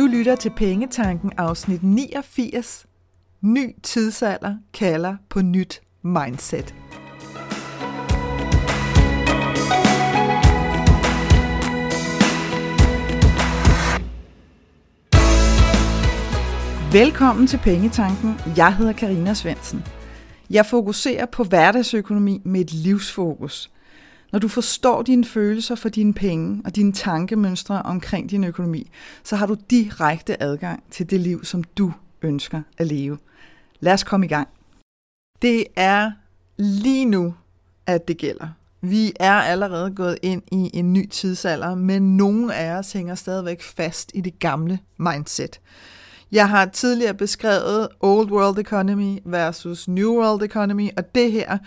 Du 0.00 0.06
lytter 0.06 0.36
til 0.36 0.50
Pengetanken 0.50 1.32
afsnit 1.36 1.82
89. 1.82 2.86
Ny 3.40 3.74
tidsalder 3.82 4.56
kalder 4.72 5.16
på 5.28 5.42
nyt 5.42 5.82
mindset. 6.02 6.74
Velkommen 16.92 17.46
til 17.46 17.58
Pengetanken. 17.58 18.40
Jeg 18.56 18.76
hedder 18.76 18.92
Karina 18.92 19.34
Svensen. 19.34 19.84
Jeg 20.50 20.66
fokuserer 20.66 21.26
på 21.26 21.44
hverdagsøkonomi 21.44 22.42
med 22.44 22.60
et 22.60 22.72
livsfokus. 22.72 23.70
Når 24.32 24.38
du 24.38 24.48
forstår 24.48 25.02
dine 25.02 25.24
følelser 25.24 25.74
for 25.74 25.88
dine 25.88 26.14
penge 26.14 26.62
og 26.64 26.76
dine 26.76 26.92
tankemønstre 26.92 27.82
omkring 27.82 28.30
din 28.30 28.44
økonomi, 28.44 28.90
så 29.24 29.36
har 29.36 29.46
du 29.46 29.56
direkte 29.70 30.42
adgang 30.42 30.82
til 30.90 31.10
det 31.10 31.20
liv, 31.20 31.44
som 31.44 31.64
du 31.64 31.92
ønsker 32.22 32.62
at 32.78 32.86
leve. 32.86 33.18
Lad 33.80 33.92
os 33.92 34.04
komme 34.04 34.26
i 34.26 34.28
gang. 34.28 34.48
Det 35.42 35.64
er 35.76 36.10
lige 36.56 37.04
nu, 37.04 37.34
at 37.86 38.08
det 38.08 38.18
gælder. 38.18 38.48
Vi 38.80 39.12
er 39.20 39.32
allerede 39.32 39.90
gået 39.90 40.18
ind 40.22 40.42
i 40.52 40.70
en 40.74 40.92
ny 40.92 41.08
tidsalder, 41.08 41.74
men 41.74 42.16
nogle 42.16 42.54
af 42.54 42.72
os 42.72 42.92
hænger 42.92 43.14
stadigvæk 43.14 43.62
fast 43.62 44.12
i 44.14 44.20
det 44.20 44.38
gamle 44.38 44.78
mindset. 44.96 45.60
Jeg 46.32 46.48
har 46.48 46.66
tidligere 46.66 47.14
beskrevet 47.14 47.88
Old 48.00 48.30
World 48.30 48.58
Economy 48.58 49.18
versus 49.24 49.88
New 49.88 50.22
World 50.22 50.42
Economy, 50.42 50.88
og 50.96 51.14
det 51.14 51.32
her 51.32 51.58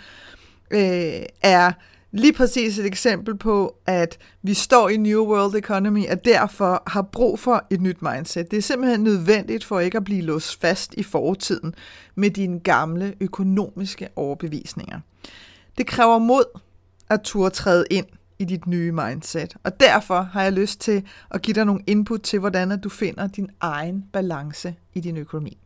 øh, 0.70 1.26
er 1.42 1.72
lige 2.14 2.32
præcis 2.32 2.78
et 2.78 2.86
eksempel 2.86 3.36
på, 3.36 3.76
at 3.86 4.18
vi 4.42 4.54
står 4.54 4.88
i 4.88 4.96
New 4.96 5.24
World 5.24 5.54
Economy, 5.54 6.10
og 6.10 6.24
derfor 6.24 6.82
har 6.86 7.02
brug 7.02 7.38
for 7.38 7.66
et 7.70 7.80
nyt 7.80 8.02
mindset. 8.02 8.50
Det 8.50 8.56
er 8.56 8.62
simpelthen 8.62 9.00
nødvendigt 9.00 9.64
for 9.64 9.80
ikke 9.80 9.96
at 9.96 10.04
blive 10.04 10.22
låst 10.22 10.60
fast 10.60 10.94
i 10.94 11.02
fortiden 11.02 11.74
med 12.14 12.30
dine 12.30 12.60
gamle 12.60 13.14
økonomiske 13.20 14.08
overbevisninger. 14.16 15.00
Det 15.78 15.86
kræver 15.86 16.18
mod 16.18 16.60
at 17.10 17.20
turde 17.20 17.54
træde 17.54 17.84
ind 17.90 18.06
i 18.38 18.44
dit 18.44 18.66
nye 18.66 18.92
mindset. 18.92 19.56
Og 19.64 19.80
derfor 19.80 20.20
har 20.20 20.42
jeg 20.42 20.52
lyst 20.52 20.80
til 20.80 21.04
at 21.30 21.42
give 21.42 21.54
dig 21.54 21.64
nogle 21.64 21.82
input 21.86 22.20
til, 22.20 22.38
hvordan 22.38 22.72
at 22.72 22.84
du 22.84 22.88
finder 22.88 23.26
din 23.26 23.50
egen 23.60 24.04
balance 24.12 24.74
i 24.94 25.00
din 25.00 25.16
økonomi. 25.16 25.58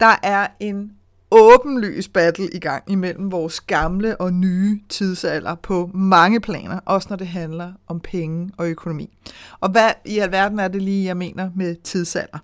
Der 0.00 0.14
er 0.22 0.46
en 0.60 0.92
åbenlys 1.30 2.08
battle 2.08 2.48
i 2.52 2.58
gang 2.58 2.84
imellem 2.90 3.32
vores 3.32 3.60
gamle 3.60 4.16
og 4.20 4.32
nye 4.32 4.80
tidsalder 4.88 5.54
på 5.54 5.90
mange 5.94 6.40
planer, 6.40 6.80
også 6.84 7.06
når 7.10 7.16
det 7.16 7.26
handler 7.26 7.72
om 7.86 8.00
penge 8.00 8.50
og 8.56 8.68
økonomi. 8.68 9.16
Og 9.60 9.70
hvad 9.70 9.90
i 10.04 10.18
alverden 10.18 10.58
er 10.58 10.68
det 10.68 10.82
lige, 10.82 11.04
jeg 11.04 11.16
mener 11.16 11.50
med 11.56 11.76
tidsalder? 11.76 12.38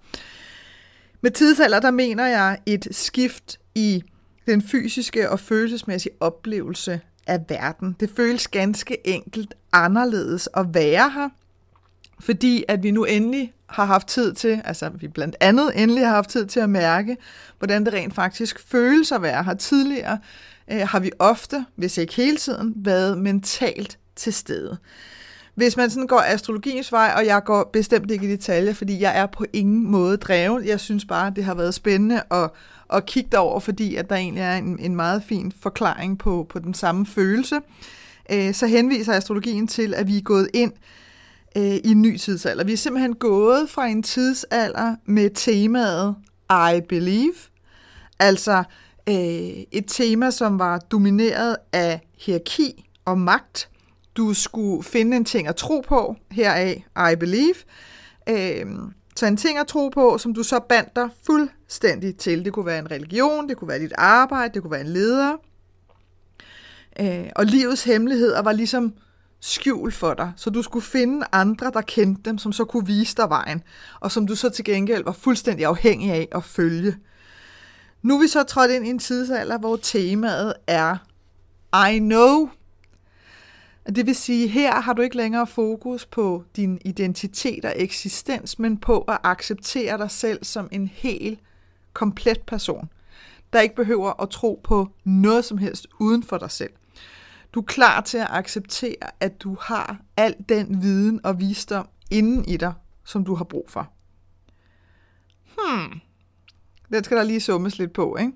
Med 1.20 1.30
tidsalder, 1.30 1.80
der 1.80 1.90
mener 1.90 2.26
jeg 2.26 2.58
et 2.66 2.88
skift 2.90 3.60
i 3.74 4.02
den 4.46 4.62
fysiske 4.62 5.30
og 5.30 5.40
følelsesmæssige 5.40 6.12
oplevelse 6.20 7.00
af 7.26 7.40
verden. 7.48 7.96
Det 8.00 8.10
føles 8.16 8.48
ganske 8.48 9.06
enkelt 9.06 9.54
anderledes 9.72 10.48
at 10.54 10.66
være 10.74 11.10
her, 11.10 11.28
fordi 12.20 12.64
at 12.68 12.82
vi 12.82 12.90
nu 12.90 13.04
endelig 13.04 13.52
har 13.72 13.84
haft 13.84 14.06
tid 14.06 14.34
til, 14.34 14.62
altså 14.64 14.90
vi 14.94 15.08
blandt 15.08 15.36
andet 15.40 15.82
endelig 15.82 16.06
har 16.06 16.14
haft 16.14 16.30
tid 16.30 16.46
til 16.46 16.60
at 16.60 16.70
mærke, 16.70 17.16
hvordan 17.58 17.84
det 17.84 17.94
rent 17.94 18.14
faktisk 18.14 18.60
føles 18.68 19.12
at 19.12 19.22
være 19.22 19.44
her. 19.44 19.54
Tidligere 19.54 20.18
øh, 20.72 20.88
har 20.88 21.00
vi 21.00 21.10
ofte, 21.18 21.64
hvis 21.76 21.98
ikke 21.98 22.14
hele 22.14 22.36
tiden, 22.36 22.72
været 22.76 23.18
mentalt 23.18 23.98
til 24.16 24.32
stede. 24.32 24.78
Hvis 25.54 25.76
man 25.76 25.90
sådan 25.90 26.06
går 26.06 26.24
astrologiens 26.26 26.92
vej, 26.92 27.12
og 27.16 27.26
jeg 27.26 27.44
går 27.44 27.70
bestemt 27.72 28.10
ikke 28.10 28.26
i 28.26 28.30
detaljer, 28.30 28.72
fordi 28.72 29.00
jeg 29.00 29.18
er 29.18 29.26
på 29.26 29.44
ingen 29.52 29.90
måde 29.90 30.16
dreven. 30.16 30.64
Jeg 30.64 30.80
synes 30.80 31.04
bare, 31.04 31.32
det 31.36 31.44
har 31.44 31.54
været 31.54 31.74
spændende 31.74 32.22
at, 32.30 32.50
at 32.92 33.06
kigge 33.06 33.28
derover, 33.32 33.60
fordi 33.60 33.96
at 33.96 34.10
der 34.10 34.16
egentlig 34.16 34.42
er 34.42 34.56
en, 34.56 34.78
en 34.78 34.96
meget 34.96 35.22
fin 35.28 35.52
forklaring 35.60 36.18
på, 36.18 36.46
på 36.48 36.58
den 36.58 36.74
samme 36.74 37.06
følelse. 37.06 37.60
Øh, 38.32 38.54
så 38.54 38.66
henviser 38.66 39.12
astrologien 39.12 39.66
til, 39.66 39.94
at 39.94 40.08
vi 40.08 40.16
er 40.16 40.22
gået 40.22 40.48
ind 40.54 40.72
øh, 41.56 41.74
i 41.74 41.90
en 41.90 42.02
ny 42.02 42.16
tidsalder. 42.16 42.64
Vi 42.64 42.72
er 42.72 42.76
simpelthen 42.76 43.14
gået 43.14 43.70
fra 43.70 43.86
en 43.86 44.02
tidsalder 44.02 44.96
med 45.06 45.30
temaet 45.34 46.16
I 46.50 46.80
believe, 46.88 47.34
altså 48.18 48.64
øh, 49.08 49.14
et 49.72 49.84
tema, 49.86 50.30
som 50.30 50.58
var 50.58 50.78
domineret 50.78 51.56
af 51.72 52.00
hierarki 52.18 52.88
og 53.04 53.18
magt. 53.18 53.68
Du 54.16 54.34
skulle 54.34 54.82
finde 54.82 55.16
en 55.16 55.24
ting 55.24 55.48
at 55.48 55.56
tro 55.56 55.80
på, 55.88 56.16
heraf 56.30 56.84
I 57.12 57.16
believe. 57.16 57.54
Øh, 58.28 58.66
så 59.16 59.26
en 59.26 59.36
ting 59.36 59.58
at 59.58 59.66
tro 59.66 59.88
på, 59.88 60.18
som 60.18 60.34
du 60.34 60.42
så 60.42 60.60
bandt 60.68 60.96
dig 60.96 61.08
fuldstændig 61.26 62.16
til. 62.16 62.44
Det 62.44 62.52
kunne 62.52 62.66
være 62.66 62.78
en 62.78 62.90
religion, 62.90 63.48
det 63.48 63.56
kunne 63.56 63.68
være 63.68 63.78
dit 63.78 63.92
arbejde, 63.98 64.54
det 64.54 64.62
kunne 64.62 64.70
være 64.70 64.80
en 64.80 64.92
leder. 64.92 65.36
Øh, 67.00 67.30
og 67.36 67.46
livets 67.46 67.84
hemmeligheder 67.84 68.42
var 68.42 68.52
ligesom 68.52 68.94
skjul 69.42 69.92
for 69.92 70.14
dig, 70.14 70.32
så 70.36 70.50
du 70.50 70.62
skulle 70.62 70.84
finde 70.84 71.26
andre, 71.32 71.70
der 71.70 71.80
kendte 71.80 72.22
dem, 72.30 72.38
som 72.38 72.52
så 72.52 72.64
kunne 72.64 72.86
vise 72.86 73.16
dig 73.16 73.28
vejen, 73.28 73.62
og 74.00 74.12
som 74.12 74.26
du 74.26 74.36
så 74.36 74.48
til 74.50 74.64
gengæld 74.64 75.04
var 75.04 75.12
fuldstændig 75.12 75.66
afhængig 75.66 76.10
af 76.10 76.28
at 76.32 76.44
følge. 76.44 76.96
Nu 78.02 78.16
er 78.16 78.20
vi 78.20 78.28
så 78.28 78.42
trådt 78.42 78.70
ind 78.70 78.86
i 78.86 78.90
en 78.90 78.98
tidsalder, 78.98 79.58
hvor 79.58 79.76
temaet 79.76 80.54
er 80.66 80.96
I 81.90 81.98
know. 81.98 82.50
Det 83.86 84.06
vil 84.06 84.14
sige, 84.14 84.48
her 84.48 84.80
har 84.80 84.92
du 84.92 85.02
ikke 85.02 85.16
længere 85.16 85.46
fokus 85.46 86.06
på 86.06 86.44
din 86.56 86.78
identitet 86.84 87.64
og 87.64 87.72
eksistens, 87.76 88.58
men 88.58 88.78
på 88.78 89.00
at 89.00 89.18
acceptere 89.22 89.98
dig 89.98 90.10
selv 90.10 90.44
som 90.44 90.68
en 90.72 90.90
hel, 90.94 91.38
komplet 91.92 92.40
person, 92.46 92.88
der 93.52 93.60
ikke 93.60 93.74
behøver 93.74 94.22
at 94.22 94.30
tro 94.30 94.60
på 94.64 94.88
noget 95.04 95.44
som 95.44 95.58
helst 95.58 95.86
uden 96.00 96.22
for 96.22 96.38
dig 96.38 96.50
selv. 96.50 96.72
Du 97.54 97.60
er 97.60 97.64
klar 97.64 98.00
til 98.00 98.18
at 98.18 98.26
acceptere, 98.30 99.10
at 99.20 99.42
du 99.42 99.56
har 99.60 100.00
al 100.16 100.36
den 100.48 100.82
viden 100.82 101.26
og 101.26 101.40
visdom 101.40 101.88
inden 102.10 102.44
i 102.44 102.56
dig, 102.56 102.72
som 103.04 103.24
du 103.24 103.34
har 103.34 103.44
brug 103.44 103.70
for. 103.70 103.92
Hmm. 105.44 106.00
Den 106.90 107.04
skal 107.04 107.16
der 107.16 107.22
lige 107.22 107.40
summes 107.40 107.78
lidt 107.78 107.92
på, 107.92 108.16
ikke? 108.16 108.32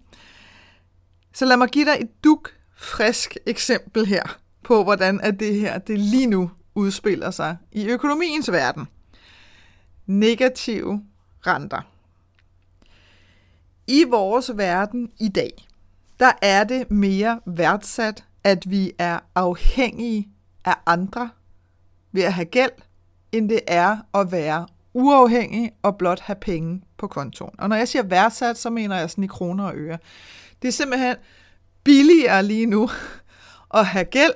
Så 1.32 1.44
lad 1.44 1.56
mig 1.56 1.69
give 1.69 1.84
dig 1.84 1.97
et 2.00 2.25
duk 2.25 2.50
frisk 2.76 3.37
eksempel 3.47 4.06
her 4.06 4.38
på, 4.62 4.84
hvordan 4.84 5.21
at 5.21 5.41
det 5.41 5.55
her 5.55 5.78
det 5.78 5.99
lige 5.99 6.26
nu 6.26 6.50
udspiller 6.75 7.31
sig 7.31 7.56
i 7.72 7.87
økonomiens 7.87 8.53
verden. 8.53 8.87
Negative 10.06 11.05
renter. 11.47 11.81
I 13.87 14.05
vores 14.05 14.50
verden 14.56 15.10
i 15.21 15.28
dag, 15.28 15.69
der 16.21 16.32
er 16.43 16.65
det 16.65 16.91
mere 16.91 17.41
værdsat 17.47 18.25
at 18.46 18.70
vi 18.70 18.92
er 18.98 19.18
afhængige 19.34 20.28
af 20.64 20.74
andre 20.86 21.30
ved 22.12 22.22
at 22.22 22.32
have 22.32 22.44
gæld, 22.44 22.70
end 23.32 23.48
det 23.48 23.60
er 23.66 23.96
at 24.14 24.32
være 24.32 24.66
uafhængig 24.94 25.72
og 25.82 25.98
blot 25.98 26.20
have 26.20 26.36
penge 26.36 26.82
på 26.98 27.06
kontoen. 27.06 27.54
Og 27.58 27.68
når 27.68 27.76
jeg 27.76 27.88
siger 27.88 28.02
værdsat, 28.02 28.58
så 28.58 28.70
mener 28.70 28.96
jeg 28.96 29.10
sådan 29.10 29.24
i 29.24 29.26
kroner 29.26 29.64
og 29.64 29.72
øre. 29.76 29.98
Det 30.62 30.68
er 30.68 30.72
simpelthen 30.72 31.16
billigere 31.84 32.42
lige 32.42 32.66
nu 32.66 32.90
at 33.74 33.86
have 33.86 34.04
gæld, 34.04 34.34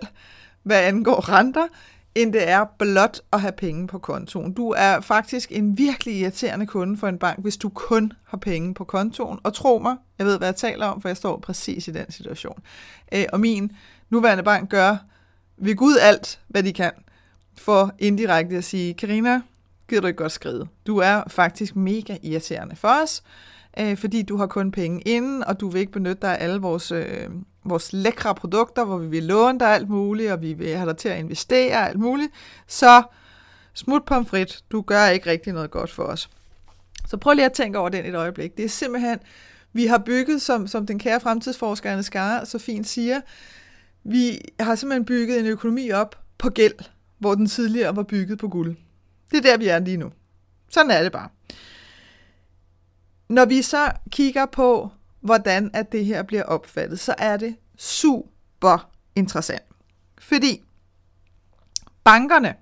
hvad 0.62 0.84
angår 0.84 1.28
renter, 1.28 1.66
end 2.14 2.32
det 2.32 2.48
er 2.48 2.64
blot 2.78 3.20
at 3.32 3.40
have 3.40 3.52
penge 3.52 3.86
på 3.86 3.98
kontoen. 3.98 4.54
Du 4.54 4.74
er 4.76 5.00
faktisk 5.00 5.52
en 5.52 5.78
virkelig 5.78 6.14
irriterende 6.20 6.66
kunde 6.66 6.96
for 6.96 7.08
en 7.08 7.18
bank, 7.18 7.38
hvis 7.42 7.56
du 7.56 7.68
kun 7.68 8.12
har 8.24 8.38
penge 8.38 8.74
på 8.74 8.84
kontoen. 8.84 9.38
Og 9.42 9.54
tro 9.54 9.78
mig, 9.78 9.96
jeg 10.18 10.26
ved, 10.26 10.38
hvad 10.38 10.48
jeg 10.48 10.56
taler 10.56 10.86
om, 10.86 11.00
for 11.00 11.08
jeg 11.08 11.16
står 11.16 11.38
præcis 11.38 11.88
i 11.88 11.90
den 11.90 12.12
situation. 12.12 12.62
Øh, 13.14 13.24
og 13.32 13.40
min 13.40 13.72
nuværende 14.10 14.42
bank 14.42 14.70
gør 14.70 14.96
ved 15.56 15.76
Gud 15.76 15.96
alt, 16.00 16.40
hvad 16.48 16.62
de 16.62 16.72
kan, 16.72 16.92
for 17.58 17.92
indirekte 17.98 18.56
at 18.56 18.64
sige, 18.64 18.94
Karina, 18.94 19.40
gider 19.88 20.00
du 20.00 20.06
ikke 20.06 20.18
godt 20.18 20.32
skride? 20.32 20.66
Du 20.86 20.98
er 20.98 21.22
faktisk 21.28 21.76
mega 21.76 22.16
irriterende 22.22 22.76
for 22.76 23.02
os, 23.02 23.22
øh, 23.78 23.96
fordi 23.96 24.22
du 24.22 24.36
har 24.36 24.46
kun 24.46 24.70
penge 24.70 25.00
inden, 25.00 25.44
og 25.44 25.60
du 25.60 25.68
vil 25.68 25.80
ikke 25.80 25.92
benytte 25.92 26.22
dig 26.22 26.38
af 26.38 26.44
alle 26.44 26.60
vores, 26.60 26.92
øh, 26.92 27.28
vores 27.64 27.92
lækre 27.92 28.34
produkter, 28.34 28.84
hvor 28.84 28.98
vi 28.98 29.06
vil 29.06 29.22
låne 29.22 29.58
dig 29.58 29.68
alt 29.68 29.88
muligt, 29.88 30.32
og 30.32 30.42
vi 30.42 30.52
vil 30.52 30.76
have 30.76 30.88
dig 30.88 30.96
til 30.96 31.08
at 31.08 31.18
investere 31.18 31.88
alt 31.88 31.98
muligt. 31.98 32.32
Så 32.66 33.02
smut 33.74 34.04
pomfrit, 34.04 34.64
du 34.72 34.80
gør 34.82 35.06
ikke 35.06 35.30
rigtig 35.30 35.52
noget 35.52 35.70
godt 35.70 35.92
for 35.92 36.02
os. 36.02 36.30
Så 37.08 37.16
prøv 37.16 37.34
lige 37.34 37.44
at 37.44 37.52
tænke 37.52 37.78
over 37.78 37.88
den 37.88 38.04
et 38.04 38.14
øjeblik. 38.14 38.56
Det 38.56 38.64
er 38.64 38.68
simpelthen, 38.68 39.18
vi 39.72 39.86
har 39.86 39.98
bygget, 39.98 40.42
som, 40.42 40.66
som 40.66 40.86
den 40.86 40.98
kære 40.98 41.20
fremtidsforsker 41.20 41.90
Anne 41.90 42.02
Skar 42.02 42.44
så 42.44 42.58
fint 42.58 42.86
siger, 42.88 43.20
vi 44.04 44.40
har 44.60 44.74
simpelthen 44.74 45.04
bygget 45.04 45.40
en 45.40 45.46
økonomi 45.46 45.90
op 45.90 46.20
på 46.38 46.50
gæld, 46.50 46.74
hvor 47.18 47.34
den 47.34 47.46
tidligere 47.46 47.96
var 47.96 48.02
bygget 48.02 48.38
på 48.38 48.48
guld. 48.48 48.76
Det 49.30 49.36
er 49.36 49.42
der, 49.42 49.56
vi 49.56 49.68
er 49.68 49.78
lige 49.78 49.96
nu. 49.96 50.12
Sådan 50.68 50.90
er 50.90 51.02
det 51.02 51.12
bare. 51.12 51.28
Når 53.28 53.44
vi 53.44 53.62
så 53.62 53.92
kigger 54.10 54.46
på, 54.46 54.90
hvordan 55.20 55.70
at 55.74 55.92
det 55.92 56.04
her 56.04 56.22
bliver 56.22 56.42
opfattet, 56.42 57.00
så 57.00 57.14
er 57.18 57.36
det 57.36 57.56
super 57.78 58.90
interessant. 59.16 59.62
Fordi 60.18 60.62
bankerne, 62.04 62.54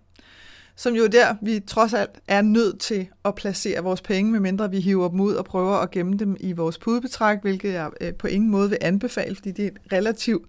som 0.77 0.95
jo 0.95 1.07
der, 1.07 1.37
vi 1.43 1.61
trods 1.61 1.95
alt 1.95 2.21
er 2.29 2.43
nødt 2.43 2.81
til 2.81 3.09
at 3.25 3.35
placere 3.35 3.83
vores 3.83 4.01
penge, 4.01 4.33
medmindre 4.33 4.71
vi 4.71 4.81
hiver 4.81 5.09
dem 5.09 5.21
ud 5.21 5.35
og 5.35 5.45
prøver 5.45 5.77
at 5.77 5.91
gemme 5.91 6.17
dem 6.17 6.37
i 6.41 6.53
vores 6.53 6.79
pudebetræk, 6.79 7.39
hvilket 7.43 7.73
jeg 7.73 7.91
øh, 8.01 8.15
på 8.15 8.27
ingen 8.27 8.51
måde 8.51 8.69
vil 8.69 8.79
anbefale, 8.81 9.37
fordi 9.37 9.53
det 9.53 9.65
er 9.65 9.69
et 9.69 9.93
relativt 9.93 10.47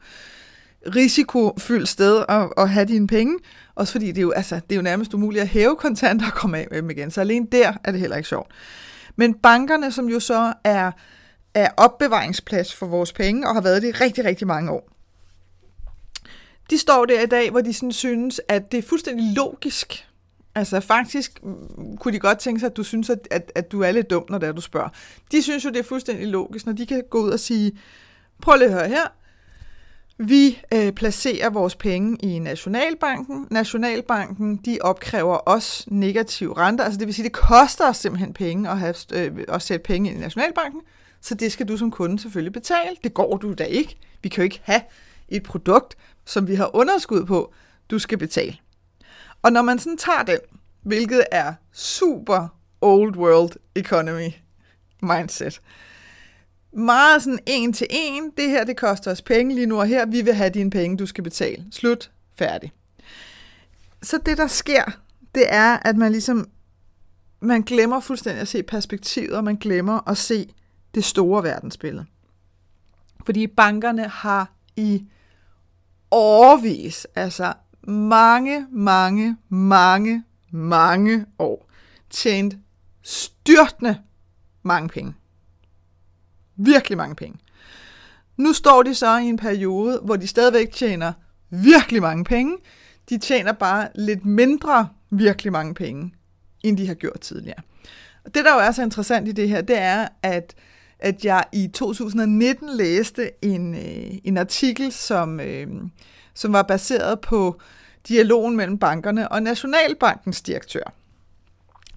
risikofyldt 0.96 1.90
sted 1.90 2.26
at, 2.30 2.50
at 2.58 2.70
have 2.70 2.86
dine 2.86 3.08
penge. 3.08 3.38
Også 3.76 3.92
fordi 3.92 4.08
det 4.08 4.18
er, 4.18 4.22
jo, 4.22 4.32
altså, 4.32 4.56
det 4.56 4.72
er 4.72 4.76
jo 4.76 4.82
nærmest 4.82 5.14
umuligt 5.14 5.42
at 5.42 5.48
hæve 5.48 5.76
kontanter 5.76 6.26
og 6.26 6.34
komme 6.34 6.58
af 6.58 6.68
med 6.72 6.82
dem 6.82 6.90
igen. 6.90 7.12
Så 7.12 7.22
alene 7.22 7.48
der 7.52 7.74
er 7.84 7.92
det 7.92 8.00
heller 8.00 8.18
ikke 8.18 8.30
sjovt. 8.30 8.52
Men 9.16 9.34
bankerne, 9.34 9.92
som 9.92 10.10
jo 10.10 10.20
så 10.20 10.54
er, 10.64 10.92
er 11.54 11.70
opbevaringsplads 11.78 12.76
for 12.76 12.86
vores 12.86 13.14
penge, 13.14 13.48
og 13.48 13.54
har 13.54 13.62
været 13.62 13.82
det 13.82 13.88
i 13.88 13.92
rigtig, 13.92 14.26
rigtig 14.26 14.48
mange 14.48 14.72
år, 14.72 14.90
de 16.70 16.78
står 16.78 17.06
der 17.06 17.22
i 17.22 17.26
dag, 17.26 17.52
hvor 17.52 17.62
de 17.62 17.74
sådan 17.74 17.92
synes, 17.92 18.42
at 18.48 18.72
det 18.72 18.78
er 18.78 18.82
fuldstændig 18.82 19.34
logisk. 19.36 20.06
Altså 20.56 20.80
faktisk 20.80 21.40
kunne 22.00 22.14
de 22.14 22.20
godt 22.20 22.40
tænke 22.40 22.60
sig, 22.60 22.68
at 22.68 22.78
du 22.78 22.84
synes, 22.84 23.10
at, 23.10 23.28
at, 23.32 23.52
at 23.56 23.72
du 23.72 23.82
er 23.82 23.92
lidt 23.92 24.10
dum, 24.10 24.26
når 24.30 24.38
det 24.38 24.50
er, 24.50 24.54
du 24.54 24.62
spørger. 24.62 24.90
De 25.32 25.42
synes 25.42 25.66
jo, 25.66 25.70
det 25.70 25.80
er 25.80 25.84
fuldstændig 25.84 26.28
logisk, 26.28 26.66
når 26.66 26.74
de 26.74 26.86
kan 26.86 27.04
gå 27.10 27.22
ud 27.22 27.30
og 27.30 27.40
sige, 27.40 27.72
prøv 28.42 28.58
lige 28.58 28.68
at 28.68 28.74
høre 28.74 28.88
her, 28.88 29.08
vi 30.20 30.62
øh, 30.74 30.92
placerer 30.92 31.50
vores 31.50 31.76
penge 31.76 32.18
i 32.24 32.40
Nationalbanken. 32.40 33.48
Nationalbanken, 33.52 34.58
de 34.58 34.78
opkræver 34.82 35.38
os 35.46 35.86
negative 35.88 36.58
renter. 36.58 36.84
Altså 36.84 37.00
det 37.00 37.08
vil 37.08 37.16
sige, 37.16 37.24
det 37.24 37.32
koster 37.32 37.90
os 37.90 37.98
simpelthen 37.98 38.34
penge 38.34 38.70
at, 38.70 38.80
have, 38.80 38.96
øh, 39.14 39.32
at 39.48 39.62
sætte 39.62 39.84
penge 39.84 40.12
i 40.12 40.14
Nationalbanken. 40.18 40.82
Så 41.22 41.36
det 41.36 41.52
skal 41.52 41.68
du 41.68 41.78
som 41.78 41.92
kunde 41.92 42.20
selvfølgelig 42.20 42.54
betale. 42.54 42.96
Det 43.04 43.14
går 43.14 43.38
du 43.38 43.54
da 43.54 43.64
ikke. 43.64 43.98
Vi 44.24 44.30
kan 44.30 44.42
jo 44.42 44.44
ikke 44.44 44.62
have 44.64 44.82
et 45.30 45.44
produkt, 45.44 45.98
som 46.26 46.48
vi 46.48 46.56
har 46.56 46.76
underskud 46.76 47.26
på, 47.26 47.54
du 47.92 48.00
skal 48.00 48.18
betale. 48.18 48.58
Og 49.42 49.52
når 49.52 49.62
man 49.62 49.80
sådan 49.80 49.98
tager 49.98 50.24
den, 50.24 50.40
hvilket 50.82 51.24
er 51.32 51.54
super 51.74 52.48
old 52.82 53.18
world 53.18 53.52
economy 53.76 54.30
mindset, 55.02 55.62
meget 56.74 57.24
sådan 57.24 57.40
en 57.46 57.74
til 57.74 57.88
en, 57.90 58.32
det 58.38 58.50
her 58.50 58.64
det 58.64 58.78
koster 58.78 59.12
os 59.12 59.22
penge 59.22 59.56
lige 59.56 59.68
nu 59.68 59.80
og 59.80 59.88
her, 59.88 60.06
vi 60.06 60.22
vil 60.22 60.34
have 60.34 60.50
dine 60.50 60.70
penge, 60.70 60.98
du 60.98 61.06
skal 61.06 61.24
betale. 61.24 61.66
Slut, 61.72 62.12
færdig. 62.38 62.72
Så 64.02 64.20
det 64.26 64.38
der 64.38 64.48
sker, 64.48 64.84
det 65.36 65.44
er, 65.48 65.78
at 65.78 65.98
man 65.98 66.12
ligesom, 66.12 66.50
man 67.40 67.62
glemmer 67.62 68.00
fuldstændig 68.00 68.42
at 68.42 68.48
se 68.48 68.64
perspektivet, 68.64 69.32
og 69.32 69.44
man 69.44 69.56
glemmer 69.56 70.10
at 70.10 70.18
se 70.18 70.54
det 70.96 71.04
store 71.04 71.44
verdensbillede. 71.44 72.06
Fordi 73.26 73.48
bankerne 73.48 74.08
har 74.08 74.54
i 74.76 75.06
årvis, 76.12 77.08
altså 77.16 77.54
mange, 77.88 78.68
mange, 78.72 79.38
mange, 79.50 80.24
mange 80.52 81.26
år, 81.40 81.70
tjent 82.10 82.58
styrtende 83.02 83.98
mange 84.64 84.90
penge. 84.90 85.14
Virkelig 86.62 86.98
mange 86.98 87.16
penge. 87.16 87.40
Nu 88.38 88.54
står 88.54 88.84
de 88.84 88.96
så 88.96 89.18
i 89.18 89.26
en 89.26 89.38
periode, 89.38 90.00
hvor 90.04 90.16
de 90.16 90.28
stadigvæk 90.28 90.72
tjener 90.72 91.14
virkelig 91.50 92.02
mange 92.02 92.24
penge. 92.24 92.58
De 93.10 93.18
tjener 93.18 93.52
bare 93.52 93.88
lidt 93.96 94.26
mindre 94.26 94.90
virkelig 95.10 95.52
mange 95.52 95.74
penge, 95.74 96.14
end 96.64 96.78
de 96.78 96.88
har 96.88 96.94
gjort 96.94 97.20
tidligere. 97.20 97.62
Og 98.26 98.34
det, 98.34 98.46
der 98.46 98.54
jo 98.54 98.60
er 98.60 98.72
så 98.72 98.84
interessant 98.84 99.28
i 99.28 99.32
det 99.32 99.50
her, 99.50 99.62
det 99.62 99.78
er, 99.78 100.08
at, 100.24 100.56
at 101.00 101.26
jeg 101.26 101.44
i 101.54 101.68
2019 101.68 102.70
læste 102.78 103.32
en, 103.42 103.74
øh, 103.74 104.12
en 104.24 104.38
artikel, 104.38 104.92
som, 104.92 105.40
øh, 105.40 105.68
som 106.34 106.54
var 106.54 106.64
baseret 106.64 107.20
på 107.20 107.62
dialogen 108.08 108.56
mellem 108.56 108.78
bankerne 108.78 109.32
og 109.32 109.44
Nationalbankens 109.44 110.42
direktør. 110.42 110.94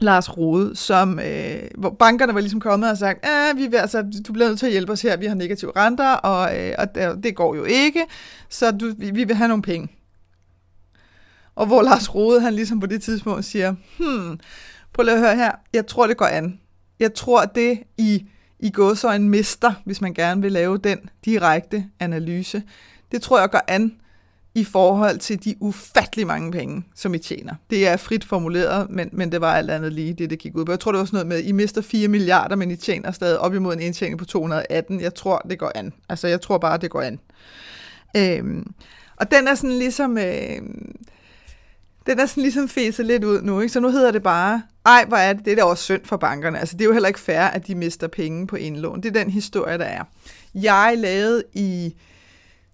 Lars 0.01 0.37
Rode, 0.37 0.77
som, 0.77 1.19
øh, 1.19 1.63
hvor 1.79 1.91
bankerne 1.91 2.35
var 2.35 2.41
ligesom 2.41 2.61
kommet 2.61 2.91
og 2.91 2.99
sagt, 2.99 3.27
vi 3.57 3.67
vil, 3.67 3.77
altså, 3.77 4.03
du 4.27 4.33
bliver 4.33 4.49
nødt 4.49 4.59
til 4.59 4.67
at 4.67 4.73
hjælpe 4.73 4.93
os 4.93 5.03
her, 5.03 5.17
vi 5.17 5.27
har 5.27 5.35
negative 5.35 5.73
renter, 5.77 6.13
og, 6.13 6.59
øh, 6.59 6.75
og 6.79 6.95
det, 6.95 7.25
det 7.25 7.37
går 7.37 7.55
jo 7.55 7.65
ikke, 7.65 8.05
så 8.49 8.71
du, 8.71 8.95
vi, 8.99 9.11
vi 9.11 9.25
vil 9.25 9.37
have 9.37 9.49
nogle 9.49 9.63
penge. 9.63 9.89
Og 11.55 11.67
hvor 11.67 11.83
Lars 11.83 12.15
Rode, 12.15 12.41
han 12.41 12.55
ligesom 12.55 12.81
på 12.81 12.87
det 12.87 13.03
tidspunkt 13.03 13.45
siger, 13.45 13.75
hmm, 13.99 14.39
prøv 14.93 15.05
lige 15.05 15.15
at 15.15 15.21
høre 15.21 15.37
her, 15.37 15.53
jeg 15.73 15.87
tror, 15.87 16.07
det 16.07 16.17
går 16.17 16.27
an. 16.27 16.61
Jeg 17.01 17.15
tror, 17.15 17.45
det 17.45 17.83
I, 17.99 18.27
I 18.59 18.71
går 18.71 18.95
så 18.95 19.13
en 19.13 19.29
mister, 19.29 19.73
hvis 19.85 20.01
man 20.01 20.15
gerne 20.15 20.43
vil 20.43 20.53
lave 20.53 20.79
den 20.79 20.99
direkte 21.25 21.87
analyse, 22.01 22.63
det 23.13 23.23
tror 23.23 23.41
jeg 23.41 23.51
går 23.51 23.61
an 23.69 23.97
i 24.55 24.65
forhold 24.65 25.19
til 25.19 25.45
de 25.45 25.55
ufattelig 25.61 26.27
mange 26.27 26.53
penge, 26.53 26.85
som 26.95 27.15
I 27.15 27.19
tjener. 27.19 27.55
Det 27.71 27.89
er 27.89 27.97
frit 27.97 28.25
formuleret, 28.25 28.91
men, 28.91 29.09
men 29.13 29.33
det 29.33 29.41
var 29.41 29.55
alt 29.55 29.71
andet 29.71 29.93
lige 29.93 30.13
det, 30.13 30.31
det 30.31 30.39
gik 30.39 30.57
ud 30.57 30.65
på. 30.65 30.73
Jeg 30.73 30.81
tror, 30.81 30.93
det 30.93 30.99
var 30.99 31.05
sådan 31.05 31.17
noget 31.17 31.27
med, 31.27 31.37
at 31.37 31.45
I 31.45 31.53
mister 31.53 31.83
4 31.83 32.09
milliarder, 32.09 32.57
men 32.57 32.71
I 32.71 32.77
tjener 32.77 33.13
stadig 33.13 33.39
op 33.39 33.55
imod 33.55 33.75
en 33.75 33.81
indtjening 33.81 34.19
på 34.19 34.25
218. 34.25 35.01
Jeg 35.01 35.15
tror, 35.15 35.39
det 35.51 35.59
går 35.59 35.73
an. 35.75 35.93
Altså, 36.09 36.29
jeg 36.29 36.41
tror 36.41 36.59
bare, 36.59 36.79
det 36.79 36.91
går 36.91 37.03
an. 37.03 37.19
Øhm, 38.17 38.73
og 39.17 39.31
den 39.31 39.49
er 39.49 39.55
sådan 39.55 39.79
ligesom... 39.79 40.19
Øh, 40.19 40.61
den 42.07 42.19
er 42.21 42.27
sådan 42.27 42.43
ligesom 42.43 42.69
fæset 42.69 43.07
lidt 43.07 43.25
ud 43.25 43.43
nu, 43.43 43.61
ikke? 43.61 43.73
Så 43.73 43.81
nu 43.81 43.91
hedder 43.91 44.11
det 44.11 44.23
bare, 44.23 44.63
ej, 44.87 45.05
hvor 45.09 45.17
er 45.17 45.33
det, 45.33 45.45
det 45.45 45.51
er 45.53 45.57
da 45.57 45.63
også 45.65 45.85
synd 45.85 46.05
for 46.05 46.17
bankerne. 46.17 46.59
Altså, 46.59 46.77
det 46.77 46.81
er 46.81 46.87
jo 46.87 46.93
heller 46.93 47.09
ikke 47.09 47.21
fair, 47.21 47.41
at 47.41 47.67
de 47.67 47.75
mister 47.75 48.07
penge 48.07 48.47
på 48.47 48.57
indlån. 48.57 49.03
Det 49.03 49.17
er 49.17 49.23
den 49.23 49.31
historie, 49.31 49.79
der 49.79 49.85
er. 49.85 50.05
Jeg 50.55 50.95
lavede 50.97 51.43
i 51.55 51.95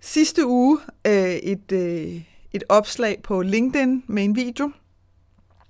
sidste 0.00 0.46
uge 0.46 0.78
øh, 1.06 1.34
et, 1.34 1.72
øh, 1.72 2.22
et 2.52 2.64
opslag 2.68 3.20
på 3.22 3.42
LinkedIn 3.42 4.04
med 4.06 4.24
en 4.24 4.36
video 4.36 4.70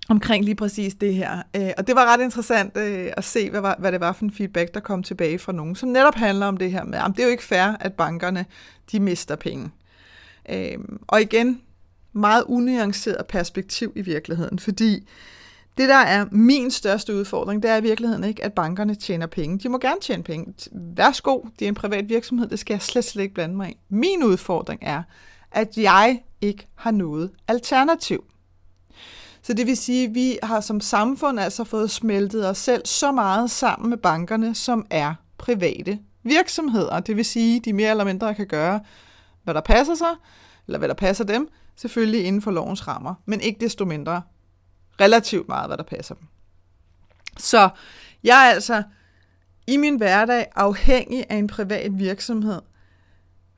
omkring 0.09 0.45
lige 0.45 0.55
præcis 0.55 0.95
det 0.95 1.15
her. 1.15 1.43
Øh, 1.57 1.71
og 1.79 1.87
det 1.87 1.97
var 1.97 2.13
ret 2.13 2.25
interessant 2.25 2.77
øh, 2.77 3.13
at 3.17 3.25
se, 3.25 3.51
hvad, 3.51 3.61
var, 3.61 3.77
hvad 3.79 3.93
det 3.93 4.01
var 4.01 4.13
for 4.13 4.25
en 4.25 4.31
feedback, 4.31 4.75
der 4.75 4.81
kom 4.81 5.03
tilbage 5.03 5.39
fra 5.39 5.53
nogen, 5.53 5.75
som 5.75 5.89
netop 5.89 6.15
handler 6.15 6.47
om 6.47 6.57
det 6.57 6.73
her 6.73 6.85
med, 6.85 6.99
at 6.99 7.11
det 7.17 7.19
er 7.19 7.25
jo 7.25 7.31
ikke 7.31 7.45
fair, 7.45 7.77
at 7.81 7.95
bankerne 7.95 8.47
de 8.93 9.01
mister 9.01 9.37
penge. 9.37 9.71
Øh, 10.51 10.79
og 11.07 11.21
igen, 11.21 11.61
meget 12.13 12.45
unuanceret 12.47 13.27
perspektiv 13.27 13.93
i 13.97 14.03
virkeligheden, 14.03 14.59
fordi 14.59 15.09
det, 15.79 15.89
der 15.89 15.95
er 15.95 16.27
min 16.31 16.71
største 16.71 17.15
udfordring, 17.15 17.63
det 17.63 17.71
er 17.71 17.77
i 17.77 17.83
virkeligheden 17.83 18.25
ikke, 18.25 18.45
at 18.45 18.53
bankerne 18.53 18.95
tjener 18.95 19.27
penge. 19.27 19.59
De 19.59 19.69
må 19.69 19.79
gerne 19.79 20.01
tjene 20.01 20.23
penge. 20.23 20.55
Værsgo, 20.73 21.41
det 21.59 21.65
er 21.65 21.69
en 21.69 21.75
privat 21.75 22.09
virksomhed, 22.09 22.49
det 22.49 22.59
skal 22.59 22.75
jeg 22.75 22.83
slet, 22.83 23.05
slet 23.05 23.23
ikke 23.23 23.35
blande 23.35 23.57
mig 23.57 23.71
i. 23.71 23.77
Min 23.89 24.25
udfordring 24.25 24.81
er, 24.83 25.03
at 25.53 25.77
jeg 25.77 26.23
ikke 26.41 26.67
har 26.75 26.91
noget 26.91 27.31
alternativ. 27.49 28.25
Så 29.43 29.53
det 29.53 29.67
vil 29.67 29.77
sige, 29.77 30.09
at 30.09 30.15
vi 30.15 30.39
har 30.43 30.61
som 30.61 30.81
samfund 30.81 31.41
altså 31.41 31.65
fået 31.65 31.91
smeltet 31.91 32.49
os 32.49 32.59
selv 32.59 32.87
så 32.87 33.13
meget 33.13 33.51
sammen 33.51 33.91
med 33.91 33.99
bankerne, 33.99 34.55
som 34.55 34.87
er 34.91 35.15
private 35.39 35.99
virksomheder. 36.23 37.01
Det 37.01 37.17
vil 37.17 37.25
sige, 37.25 37.57
at 37.57 37.65
de 37.65 37.73
mere 37.73 37.91
eller 37.91 38.05
mindre 38.05 38.35
kan 38.35 38.47
gøre, 38.47 38.81
hvad 39.45 39.55
der 39.55 39.61
passer 39.61 39.95
sig, 39.95 40.15
eller 40.67 40.79
hvad 40.79 40.89
der 40.89 40.95
passer 40.95 41.25
dem, 41.25 41.49
selvfølgelig 41.77 42.25
inden 42.25 42.43
for 42.43 42.51
lovens 42.51 42.89
rammer, 42.89 43.15
men 43.27 43.41
ikke 43.41 43.61
desto 43.61 43.85
mindre 43.85 44.23
relativt 45.01 45.49
meget, 45.49 45.69
hvad 45.69 45.77
der 45.77 45.83
passer 45.83 46.15
dem. 46.15 46.27
Så 47.37 47.69
jeg 48.25 48.47
er 48.47 48.55
altså 48.55 48.83
i 49.67 49.77
min 49.77 49.97
hverdag 49.97 50.47
afhængig 50.55 51.25
af 51.29 51.37
en 51.37 51.47
privat 51.47 51.99
virksomhed 51.99 52.61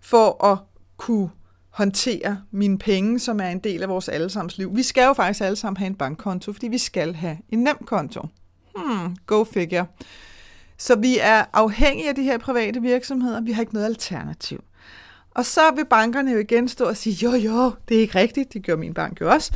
for 0.01 0.45
at 0.45 0.59
kunne 0.97 1.31
håndtere 1.71 2.43
mine 2.51 2.79
penge, 2.79 3.19
som 3.19 3.41
er 3.41 3.49
en 3.49 3.59
del 3.59 3.83
af 3.83 3.89
vores 3.89 4.09
allesammens 4.09 4.59
liv. 4.59 4.77
Vi 4.77 4.83
skal 4.83 5.05
jo 5.05 5.13
faktisk 5.13 5.41
alle 5.41 5.57
sammen 5.57 5.77
have 5.77 5.87
en 5.87 5.95
bankkonto, 5.95 6.53
fordi 6.53 6.69
vi 6.69 6.79
skal 6.79 7.15
have 7.15 7.39
en 7.49 7.59
nem 7.59 7.77
konto. 7.87 8.29
Hmm, 8.77 9.17
go 9.27 9.45
figure. 9.45 9.87
Så 10.79 10.97
vi 10.97 11.19
er 11.21 11.45
afhængige 11.53 12.09
af 12.09 12.15
de 12.15 12.23
her 12.23 12.39
private 12.39 12.83
virksomheder. 12.83 13.41
Vi 13.41 13.53
har 13.53 13.61
ikke 13.61 13.75
noget 13.75 13.87
alternativ. 13.87 14.65
Og 15.31 15.47
så 15.47 15.61
vil 15.77 15.85
bankerne 15.85 16.31
jo 16.33 16.39
igen 16.39 16.69
stå 16.69 16.85
og 16.85 16.97
sige, 16.97 17.15
jo 17.15 17.35
jo, 17.35 17.73
det 17.89 17.97
er 17.97 18.01
ikke 18.01 18.19
rigtigt. 18.19 18.53
Det 18.53 18.67
gør 18.67 18.77
min 18.77 18.95
bank 18.95 19.21
jo 19.21 19.31
også. 19.31 19.53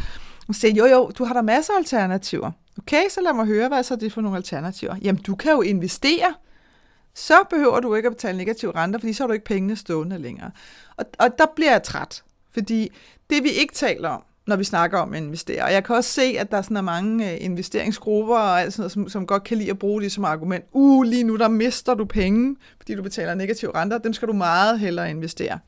Hun 0.47 0.55
siger, 0.55 0.75
jo 0.75 0.87
jo, 0.87 1.11
du 1.19 1.25
har 1.25 1.35
der 1.35 1.43
masser 1.43 1.73
af 1.73 1.79
alternativer. 1.79 2.51
Okay, 2.79 3.09
så 3.11 3.21
lad 3.21 3.33
mig 3.33 3.47
høre, 3.47 3.69
hvad 3.69 3.83
så 3.83 3.97
det 3.97 4.13
for 4.13 4.21
nogle 4.21 4.37
alternativer? 4.37 4.97
Jamen, 5.03 5.23
du 5.23 5.35
kan 5.35 5.53
jo 5.53 5.63
investere. 5.63 6.35
Så 7.15 7.35
behøver 7.51 7.81
du 7.81 7.95
ikke 7.95 8.07
at 8.07 8.13
betale 8.13 8.39
negativ 8.39 8.71
renter, 8.71 8.99
fordi 8.99 9.13
så 9.13 9.23
har 9.23 9.27
du 9.27 9.33
ikke 9.33 9.45
pengene 9.45 9.77
stående 9.77 10.19
længere. 10.19 10.51
Og, 10.97 11.05
og 11.19 11.39
der 11.39 11.47
bliver 11.57 11.71
jeg 11.71 11.83
træt, 11.83 12.23
fordi 12.53 12.93
det 13.31 13.43
vi 13.43 13.49
ikke 13.51 13.75
taler 13.75 14.09
om, 14.09 14.23
når 14.47 14.57
vi 14.57 14.65
snakker 14.65 14.99
om 14.99 15.13
at 15.13 15.23
investere. 15.23 15.65
Og 15.65 15.73
jeg 15.73 15.85
kan 15.85 15.97
også 15.97 16.11
se, 16.11 16.23
at 16.39 16.51
der 16.51 16.63
sådan 16.63 16.77
er 16.77 16.81
mange 16.81 17.33
øh, 17.33 17.37
investeringsgrupper, 17.41 18.37
og 18.37 18.61
alt 18.61 18.73
sådan 18.73 18.81
noget, 18.81 18.93
som, 18.93 19.09
som 19.09 19.27
godt 19.27 19.45
kan 19.45 19.59
lide 19.59 19.71
at 19.71 19.79
bruge 19.79 20.03
det 20.03 20.13
som 20.13 20.25
argument. 20.25 20.65
Uh, 20.73 21.03
lige 21.03 21.25
nu 21.25 21.37
der 21.37 21.49
mister 21.49 21.95
du 21.95 22.05
penge, 22.05 22.57
fordi 22.77 22.95
du 22.95 23.03
betaler 23.03 23.35
negative 23.35 23.75
renter. 23.75 23.99
Dem 23.99 24.13
skal 24.13 24.29
du 24.29 24.33
meget 24.33 24.81
hellere 24.81 25.11
investere. 25.11 25.59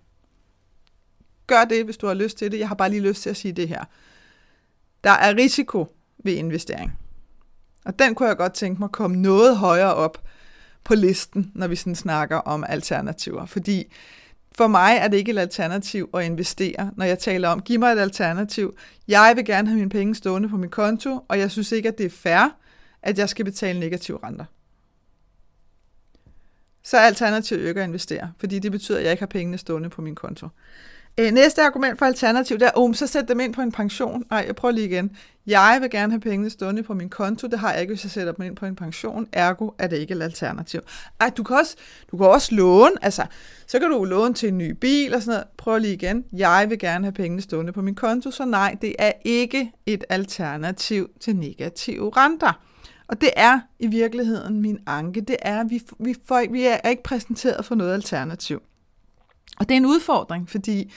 Gør 1.47 1.64
det, 1.64 1.85
hvis 1.85 1.97
du 1.97 2.06
har 2.06 2.14
lyst 2.14 2.38
til 2.38 2.52
det. 2.52 2.59
Jeg 2.59 2.68
har 2.68 2.75
bare 2.75 2.90
lige 2.90 3.02
lyst 3.02 3.23
til 3.23 3.30
at 3.30 3.37
sige 3.37 3.52
det 3.52 3.68
her. 3.68 3.85
Der 5.06 5.12
er 5.12 5.36
risiko 5.36 5.86
ved 6.25 6.32
investering. 6.32 6.98
Og 7.84 7.98
den 7.98 8.14
kunne 8.14 8.28
jeg 8.28 8.36
godt 8.36 8.54
tænke 8.54 8.78
mig 8.78 8.86
at 8.86 8.92
komme 8.92 9.16
noget 9.16 9.56
højere 9.56 9.94
op 9.94 10.22
på 10.84 10.94
listen, 10.94 11.52
når 11.54 11.66
vi 11.66 11.76
sådan 11.76 11.94
snakker 11.94 12.36
om 12.36 12.64
alternativer. 12.68 13.46
Fordi 13.46 13.92
for 14.56 14.66
mig 14.66 14.96
er 14.96 15.08
det 15.08 15.16
ikke 15.16 15.32
et 15.32 15.38
alternativ 15.38 16.10
at 16.14 16.25
investere, 16.25 16.90
når 16.96 17.04
jeg 17.04 17.18
taler 17.18 17.48
om, 17.48 17.62
giv 17.62 17.78
mig 17.78 17.92
et 17.92 17.98
alternativ. 17.98 18.76
Jeg 19.08 19.32
vil 19.36 19.44
gerne 19.44 19.68
have 19.68 19.78
mine 19.78 19.90
penge 19.90 20.14
stående 20.14 20.48
på 20.48 20.56
min 20.56 20.70
konto, 20.70 21.20
og 21.28 21.38
jeg 21.38 21.50
synes 21.50 21.72
ikke, 21.72 21.88
at 21.88 21.98
det 21.98 22.06
er 22.06 22.10
fair, 22.10 22.56
at 23.02 23.18
jeg 23.18 23.28
skal 23.28 23.44
betale 23.44 23.80
negative 23.80 24.18
renter. 24.25 24.44
Så 26.82 26.96
er 26.96 27.02
alternativet 27.02 27.68
ikke 27.68 27.80
at 27.80 27.86
investere, 27.86 28.32
fordi 28.38 28.58
det 28.58 28.72
betyder, 28.72 28.98
at 28.98 29.04
jeg 29.04 29.12
ikke 29.12 29.22
har 29.22 29.26
pengene 29.26 29.58
stående 29.58 29.90
på 29.90 30.02
min 30.02 30.14
konto. 30.14 30.48
Øh, 31.20 31.32
næste 31.32 31.62
argument 31.62 31.99
for 31.99 32.06
alternativ, 32.06 32.58
det 32.58 32.66
er, 32.66 32.70
oh, 32.75 32.94
så 32.94 33.06
sæt 33.06 33.28
dem 33.28 33.40
ind 33.40 33.54
på 33.54 33.62
en 33.62 33.73
pension. 33.73 34.25
Nej, 34.30 34.44
jeg 34.46 34.56
prøver 34.56 34.73
lige 34.73 34.87
igen. 34.87 35.16
Jeg 35.46 35.78
vil 35.80 35.90
gerne 35.90 36.12
have 36.12 36.20
pengene 36.20 36.50
stående 36.50 36.82
på 36.82 36.94
min 36.94 37.08
konto. 37.08 37.46
Det 37.46 37.58
har 37.58 37.73
jeg 37.73 37.80
ikke, 37.80 37.94
hvis 37.94 38.04
jeg 38.04 38.11
sætter 38.11 38.32
dem 38.32 38.44
ind 38.44 38.56
på 38.56 38.66
en 38.66 38.76
pension. 38.76 39.26
Ergo 39.32 39.70
er 39.78 39.87
det 39.87 39.96
ikke 39.96 40.14
et 40.14 40.23
alternativ. 40.23 40.80
Ej, 41.20 41.30
du 41.37 41.42
kan 41.42 41.56
også, 41.56 41.76
du 42.11 42.16
kan 42.16 42.26
også 42.26 42.54
låne. 42.54 42.90
Altså, 43.02 43.26
så 43.66 43.78
kan 43.78 43.90
du 43.90 44.04
låne 44.04 44.35
til 44.35 44.49
en 44.49 44.58
ny 44.58 44.70
bil 44.70 45.14
og 45.14 45.23
sådan 45.23 45.32
noget. 45.32 45.44
Prøv 45.56 45.78
lige 45.78 45.94
igen. 45.94 46.25
Jeg 46.32 46.66
vil 46.68 46.78
gerne 46.78 47.04
have 47.04 47.12
pengene 47.12 47.42
stående 47.42 47.73
på 47.73 47.82
min 47.82 47.94
konto. 47.94 48.30
Så 48.30 48.44
nej, 48.44 48.76
det 48.82 48.94
er 48.99 49.12
ikke 49.25 49.73
et 49.87 50.04
alternativ 50.08 51.11
til 51.20 51.37
negative 51.37 52.11
renter. 52.16 52.61
Og 53.08 53.20
det 53.20 53.30
er 53.37 53.61
i 53.78 53.87
virkeligheden 53.87 54.61
min 54.61 54.78
anke. 54.87 55.20
Det 55.20 55.37
er, 55.42 55.61
at 55.61 55.66
vi, 55.70 55.82
vi, 55.99 56.14
får, 56.28 56.52
vi 56.52 56.62
er 56.62 56.88
ikke 56.88 57.02
præsenteret 57.02 57.64
for 57.64 57.75
noget 57.75 57.94
alternativ. 57.94 58.62
Og 59.56 59.68
det 59.68 59.75
er 59.75 59.76
en 59.76 59.86
udfordring, 59.86 60.50
fordi 60.50 60.92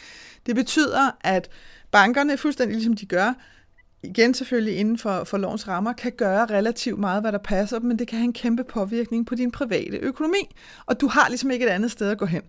det 0.45 0.55
betyder, 0.55 1.11
at 1.21 1.49
bankerne, 1.91 2.37
fuldstændig 2.37 2.75
ligesom 2.75 2.95
de 2.95 3.05
gør, 3.05 3.33
igen 4.03 4.33
selvfølgelig 4.33 4.77
inden 4.77 4.97
for, 4.97 5.23
for 5.23 5.37
lovens 5.37 5.67
rammer, 5.67 5.93
kan 5.93 6.11
gøre 6.11 6.45
relativt 6.45 6.99
meget, 6.99 7.23
hvad 7.23 7.31
der 7.31 7.37
passer 7.37 7.79
dem, 7.79 7.87
men 7.87 7.99
det 7.99 8.07
kan 8.07 8.17
have 8.17 8.25
en 8.25 8.33
kæmpe 8.33 8.63
påvirkning 8.63 9.25
på 9.25 9.35
din 9.35 9.51
private 9.51 9.97
økonomi, 9.97 10.55
og 10.85 11.01
du 11.01 11.07
har 11.07 11.29
ligesom 11.29 11.51
ikke 11.51 11.65
et 11.65 11.69
andet 11.69 11.91
sted 11.91 12.09
at 12.09 12.17
gå 12.17 12.25
hen. 12.25 12.41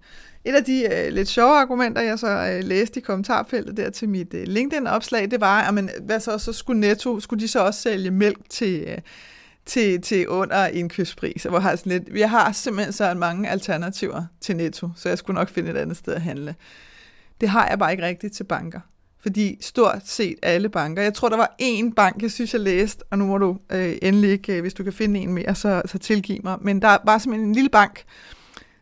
Et 0.45 0.55
af 0.55 0.64
de 0.64 0.88
øh, 0.95 1.12
lidt 1.12 1.29
sjove 1.29 1.57
argumenter, 1.57 2.02
jeg 2.02 2.19
så 2.19 2.29
øh, 2.29 2.64
læste 2.64 3.00
i 3.00 3.02
kommentarfeltet 3.02 3.76
der 3.76 3.90
til 3.90 4.09
mit 4.09 4.35
øh, 4.35 4.47
LinkedIn-opslag, 4.47 5.31
det 5.31 5.40
var, 5.40 5.61
at 5.61 5.75
man, 5.75 5.90
hvad 6.00 6.21
så, 6.21 6.38
så 6.38 6.52
skulle 6.52 6.81
Netto, 6.81 7.21
skulle 7.21 7.40
de 7.40 7.49
så 7.49 7.61
også 7.61 7.81
sælge 7.81 8.11
mælk 8.11 8.38
til, 8.49 8.85
øh, 8.88 8.99
til, 9.67 10.00
til 10.00 10.29
under 10.29 10.67
indkøbspris, 10.67 11.43
hvor 11.43 11.59
har 11.59 11.76
sådan 11.76 11.93
lidt, 11.93 12.19
jeg 12.19 12.31
har 12.31 12.52
simpelthen 12.52 12.93
så 12.93 13.14
mange 13.14 13.49
alternativer 13.49 14.25
til 14.40 14.57
Netto, 14.57 14.88
så 14.97 15.09
jeg 15.09 15.19
skulle 15.19 15.35
nok 15.35 15.49
finde 15.49 15.71
et 15.71 15.76
andet 15.76 15.97
sted 15.97 16.14
at 16.14 16.23
handle. 16.23 16.55
Det 17.40 17.49
har 17.49 17.69
jeg 17.69 17.79
bare 17.79 17.93
ikke 17.93 18.05
rigtigt 18.05 18.35
til 18.35 18.45
banker. 18.45 18.81
Fordi 19.23 19.59
stort 19.61 20.02
set 20.05 20.38
alle 20.43 20.69
banker, 20.69 21.02
jeg 21.02 21.14
tror, 21.14 21.29
der 21.29 21.37
var 21.37 21.57
én 21.62 21.95
bank, 21.95 22.23
jeg 22.23 22.31
synes, 22.31 22.52
jeg 22.52 22.61
læste, 22.61 23.05
og 23.11 23.19
nu 23.19 23.26
må 23.26 23.38
du 23.38 23.59
øh, 23.73 23.97
endelig 24.02 24.31
ikke, 24.31 24.57
øh, 24.57 24.61
hvis 24.61 24.75
du 24.75 24.85
kan 24.85 24.93
finde 24.93 25.21
en 25.21 25.33
mere, 25.33 25.55
så, 25.55 25.83
så 25.87 25.99
tilgiv 25.99 26.40
mig, 26.45 26.59
men 26.61 26.83
der 26.83 26.99
var 27.05 27.19
simpelthen 27.19 27.49
en 27.49 27.55
lille 27.55 27.71
bank, 27.71 28.05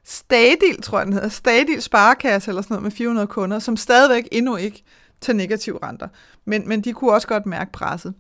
Stadil, 0.05 0.83
tror 0.83 0.99
jeg 0.99 1.07
den 1.07 1.13
hedder, 1.13 1.29
Stadil 1.29 1.83
Sparekasse 1.83 2.51
eller 2.51 2.63
sådan 2.63 2.75
noget 2.75 2.83
med 2.83 2.91
400 2.91 3.27
kunder, 3.27 3.59
som 3.59 3.77
stadigvæk 3.77 4.29
endnu 4.33 4.57
ikke 4.57 4.85
tager 5.21 5.37
negative 5.37 5.79
renter. 5.83 6.09
Men, 6.45 6.69
men 6.69 6.81
de 6.81 6.93
kunne 6.93 7.13
også 7.13 7.29
godt 7.29 7.47
mærke 7.47 7.73
presset. 7.73 8.15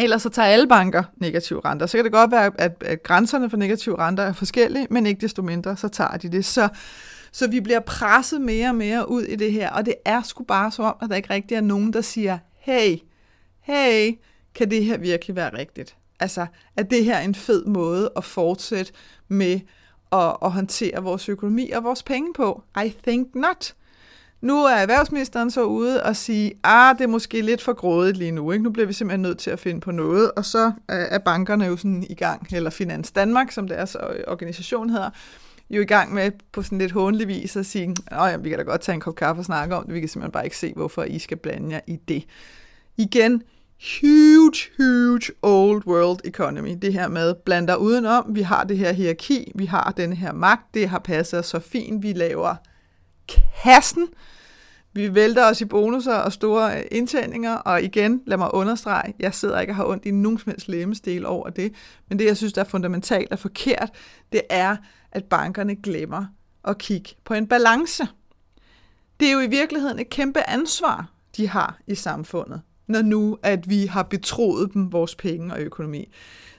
Ellers 0.00 0.22
så 0.22 0.28
tager 0.28 0.48
alle 0.48 0.68
banker 0.68 1.02
negative 1.16 1.60
renter. 1.64 1.86
Så 1.86 1.98
kan 1.98 2.04
det 2.04 2.12
godt 2.12 2.30
være, 2.30 2.50
at, 2.58 2.82
at 2.84 3.02
grænserne 3.02 3.50
for 3.50 3.56
negative 3.56 3.98
renter 3.98 4.22
er 4.22 4.32
forskellige, 4.32 4.86
men 4.90 5.06
ikke 5.06 5.20
desto 5.20 5.42
mindre, 5.42 5.76
så 5.76 5.88
tager 5.88 6.16
de 6.16 6.28
det. 6.28 6.44
Så, 6.44 6.68
så 7.32 7.48
vi 7.50 7.60
bliver 7.60 7.80
presset 7.80 8.40
mere 8.40 8.68
og 8.68 8.74
mere 8.74 9.10
ud 9.10 9.22
i 9.22 9.36
det 9.36 9.52
her, 9.52 9.70
og 9.70 9.86
det 9.86 9.94
er 10.04 10.22
sgu 10.22 10.44
bare 10.44 10.70
så 10.70 10.82
om, 10.82 10.96
at 11.02 11.10
der 11.10 11.16
ikke 11.16 11.30
rigtig 11.30 11.54
er 11.54 11.60
nogen, 11.60 11.92
der 11.92 12.00
siger, 12.00 12.38
hey, 12.58 12.96
hey, 13.60 14.12
kan 14.54 14.70
det 14.70 14.84
her 14.84 14.98
virkelig 14.98 15.36
være 15.36 15.58
rigtigt? 15.58 15.96
Altså, 16.20 16.46
er 16.76 16.82
det 16.82 17.04
her 17.04 17.18
en 17.18 17.34
fed 17.34 17.64
måde 17.64 18.10
at 18.16 18.24
fortsætte 18.24 18.92
med 19.28 19.60
at, 20.12 20.36
at 20.42 20.50
håndtere 20.50 21.02
vores 21.02 21.28
økonomi 21.28 21.70
og 21.70 21.84
vores 21.84 22.02
penge 22.02 22.34
på? 22.34 22.62
I 22.84 22.94
think 23.02 23.34
not. 23.34 23.74
Nu 24.42 24.64
er 24.64 24.74
erhvervsministeren 24.74 25.50
så 25.50 25.64
ude 25.64 26.02
og 26.02 26.16
sige, 26.16 26.52
ah, 26.64 26.98
det 26.98 27.04
er 27.04 27.08
måske 27.08 27.40
lidt 27.40 27.62
for 27.62 27.72
grådigt 27.72 28.16
lige 28.16 28.30
nu. 28.30 28.52
Ikke? 28.52 28.64
Nu 28.64 28.70
bliver 28.70 28.86
vi 28.86 28.92
simpelthen 28.92 29.22
nødt 29.22 29.38
til 29.38 29.50
at 29.50 29.60
finde 29.60 29.80
på 29.80 29.90
noget. 29.90 30.30
Og 30.36 30.44
så 30.44 30.72
er 30.88 31.18
bankerne 31.18 31.64
jo 31.64 31.76
sådan 31.76 32.06
i 32.10 32.14
gang, 32.14 32.46
eller 32.52 32.70
Finans 32.70 33.12
Danmark, 33.12 33.52
som 33.52 33.68
deres 33.68 33.96
organisation 34.26 34.90
hedder, 34.90 35.10
jo 35.70 35.80
i 35.80 35.84
gang 35.84 36.14
med 36.14 36.30
på 36.52 36.62
sådan 36.62 36.78
lidt 36.78 36.92
håndelig 36.92 37.28
vis 37.28 37.56
at 37.56 37.66
sige, 37.66 37.96
at 38.06 38.30
ja, 38.30 38.36
vi 38.36 38.48
kan 38.48 38.58
da 38.58 38.64
godt 38.64 38.80
tage 38.80 38.94
en 38.94 39.00
kop 39.00 39.14
kaffe 39.14 39.40
og 39.40 39.44
snakke 39.44 39.76
om 39.76 39.84
det. 39.84 39.94
Vi 39.94 40.00
kan 40.00 40.08
simpelthen 40.08 40.32
bare 40.32 40.44
ikke 40.44 40.56
se, 40.56 40.72
hvorfor 40.76 41.02
I 41.02 41.18
skal 41.18 41.36
blande 41.36 41.70
jer 41.74 41.80
i 41.86 41.96
det. 42.08 42.24
Igen, 42.96 43.42
huge, 44.00 44.54
huge 44.76 45.22
old 45.42 45.86
world 45.86 46.18
economy. 46.24 46.78
Det 46.82 46.92
her 46.92 47.08
med 47.08 47.34
blander 47.34 47.76
udenom. 47.76 48.24
Vi 48.28 48.42
har 48.42 48.64
det 48.64 48.78
her 48.78 48.92
hierarki, 48.92 49.52
vi 49.54 49.66
har 49.66 49.94
den 49.96 50.12
her 50.12 50.32
magt, 50.32 50.74
det 50.74 50.88
har 50.88 50.98
passet 50.98 51.38
os 51.38 51.46
så 51.46 51.58
fint. 51.58 52.02
Vi 52.02 52.12
laver 52.12 52.54
kassen. 53.62 54.08
Vi 54.94 55.14
vælter 55.14 55.50
os 55.50 55.60
i 55.60 55.64
bonusser 55.64 56.14
og 56.14 56.32
store 56.32 56.78
øh, 56.78 56.84
indtjeninger, 56.90 57.54
og 57.54 57.82
igen, 57.82 58.22
lad 58.26 58.36
mig 58.36 58.54
understrege, 58.54 59.14
jeg 59.18 59.34
sidder 59.34 59.60
ikke 59.60 59.70
og 59.70 59.76
har 59.76 59.84
ondt 59.84 60.04
i 60.04 60.10
nogen 60.10 60.38
som 60.38 60.50
helst 60.50 60.68
lemmestil 60.68 61.26
over 61.26 61.50
det, 61.50 61.72
men 62.08 62.18
det, 62.18 62.24
jeg 62.24 62.36
synes, 62.36 62.52
der 62.52 62.60
er 62.60 62.68
fundamentalt 62.68 63.32
og 63.32 63.38
forkert, 63.38 63.90
det 64.32 64.40
er, 64.50 64.76
at 65.12 65.24
bankerne 65.24 65.76
glemmer 65.76 66.24
at 66.64 66.78
kigge 66.78 67.10
på 67.24 67.34
en 67.34 67.46
balance. 67.46 68.06
Det 69.20 69.28
er 69.28 69.32
jo 69.32 69.40
i 69.40 69.46
virkeligheden 69.46 69.98
et 69.98 70.10
kæmpe 70.10 70.50
ansvar, 70.50 71.10
de 71.36 71.48
har 71.48 71.78
i 71.86 71.94
samfundet, 71.94 72.60
når 72.86 73.02
nu, 73.02 73.38
at 73.42 73.70
vi 73.70 73.86
har 73.86 74.02
betroet 74.02 74.74
dem 74.74 74.92
vores 74.92 75.14
penge 75.14 75.54
og 75.54 75.60
økonomi. 75.60 76.08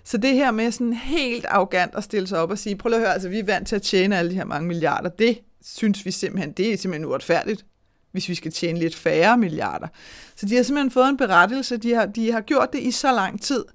Så 0.03 0.17
det 0.17 0.33
her 0.33 0.51
med 0.51 0.71
sådan 0.71 0.93
helt 0.93 1.45
arrogant 1.45 1.95
at 1.95 2.03
stille 2.03 2.27
sig 2.27 2.39
op 2.39 2.51
og 2.51 2.57
sige, 2.57 2.75
prøv 2.75 2.93
at 2.93 2.99
høre, 2.99 3.13
altså 3.13 3.29
vi 3.29 3.39
er 3.39 3.45
vant 3.45 3.67
til 3.67 3.75
at 3.75 3.81
tjene 3.81 4.17
alle 4.17 4.31
de 4.31 4.35
her 4.35 4.45
mange 4.45 4.67
milliarder, 4.67 5.09
det 5.09 5.39
synes 5.63 6.05
vi 6.05 6.11
simpelthen, 6.11 6.51
det 6.51 6.73
er 6.73 6.77
simpelthen 6.77 7.05
uretfærdigt, 7.05 7.65
hvis 8.11 8.29
vi 8.29 8.35
skal 8.35 8.51
tjene 8.51 8.79
lidt 8.79 8.95
færre 8.95 9.37
milliarder. 9.37 9.87
Så 10.35 10.45
de 10.45 10.55
har 10.55 10.63
simpelthen 10.63 10.91
fået 10.91 11.09
en 11.09 11.17
berettelse, 11.17 11.77
de 11.77 11.93
har, 11.93 12.05
de 12.05 12.31
har 12.31 12.41
gjort 12.41 12.73
det 12.73 12.79
i 12.79 12.91
så 12.91 13.11
lang 13.11 13.41
tid, 13.41 13.65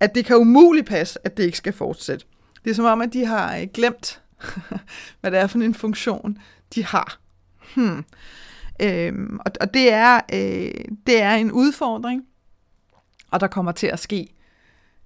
at 0.00 0.14
det 0.14 0.24
kan 0.24 0.36
umuligt 0.36 0.86
passe, 0.86 1.18
at 1.26 1.36
det 1.36 1.44
ikke 1.44 1.58
skal 1.58 1.72
fortsætte. 1.72 2.26
Det 2.64 2.70
er 2.70 2.74
som 2.74 2.84
om, 2.84 3.00
at 3.00 3.12
de 3.12 3.26
har 3.26 3.56
øh, 3.56 3.66
glemt, 3.74 4.22
hvad 5.20 5.30
det 5.30 5.40
er 5.40 5.46
for 5.46 5.58
en 5.58 5.74
funktion, 5.74 6.38
de 6.74 6.84
har. 6.84 7.20
Hmm. 7.76 8.04
Øhm, 8.82 9.38
og, 9.46 9.52
og 9.60 9.74
det 9.74 9.92
er, 9.92 10.20
øh, 10.32 10.84
det 11.06 11.22
er 11.22 11.34
en 11.34 11.52
udfordring, 11.52 12.22
og 13.30 13.40
der 13.40 13.46
kommer 13.46 13.72
til 13.72 13.86
at 13.86 13.98
ske 13.98 14.34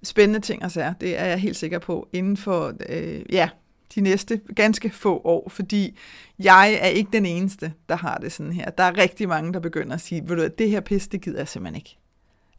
spændende 0.03 0.39
ting 0.39 0.63
og 0.63 0.71
sager. 0.71 0.93
Det 0.93 1.19
er 1.19 1.25
jeg 1.25 1.39
helt 1.39 1.57
sikker 1.57 1.79
på 1.79 2.09
inden 2.13 2.37
for 2.37 2.73
øh, 2.89 3.21
ja, 3.29 3.49
de 3.95 4.01
næste 4.01 4.41
ganske 4.55 4.89
få 4.89 5.21
år, 5.23 5.49
fordi 5.49 5.97
jeg 6.39 6.77
er 6.81 6.87
ikke 6.87 7.09
den 7.13 7.25
eneste, 7.25 7.73
der 7.89 7.95
har 7.95 8.17
det 8.17 8.31
sådan 8.31 8.53
her. 8.53 8.69
Der 8.69 8.83
er 8.83 8.97
rigtig 8.97 9.27
mange, 9.27 9.53
der 9.53 9.59
begynder 9.59 9.95
at 9.95 10.01
sige, 10.01 10.29
ved 10.29 10.35
du, 10.35 10.47
det 10.57 10.69
her 10.69 10.79
pis, 10.81 11.07
det 11.07 11.21
gider 11.21 11.37
jeg 11.37 11.47
simpelthen 11.47 11.75
ikke. 11.75 11.97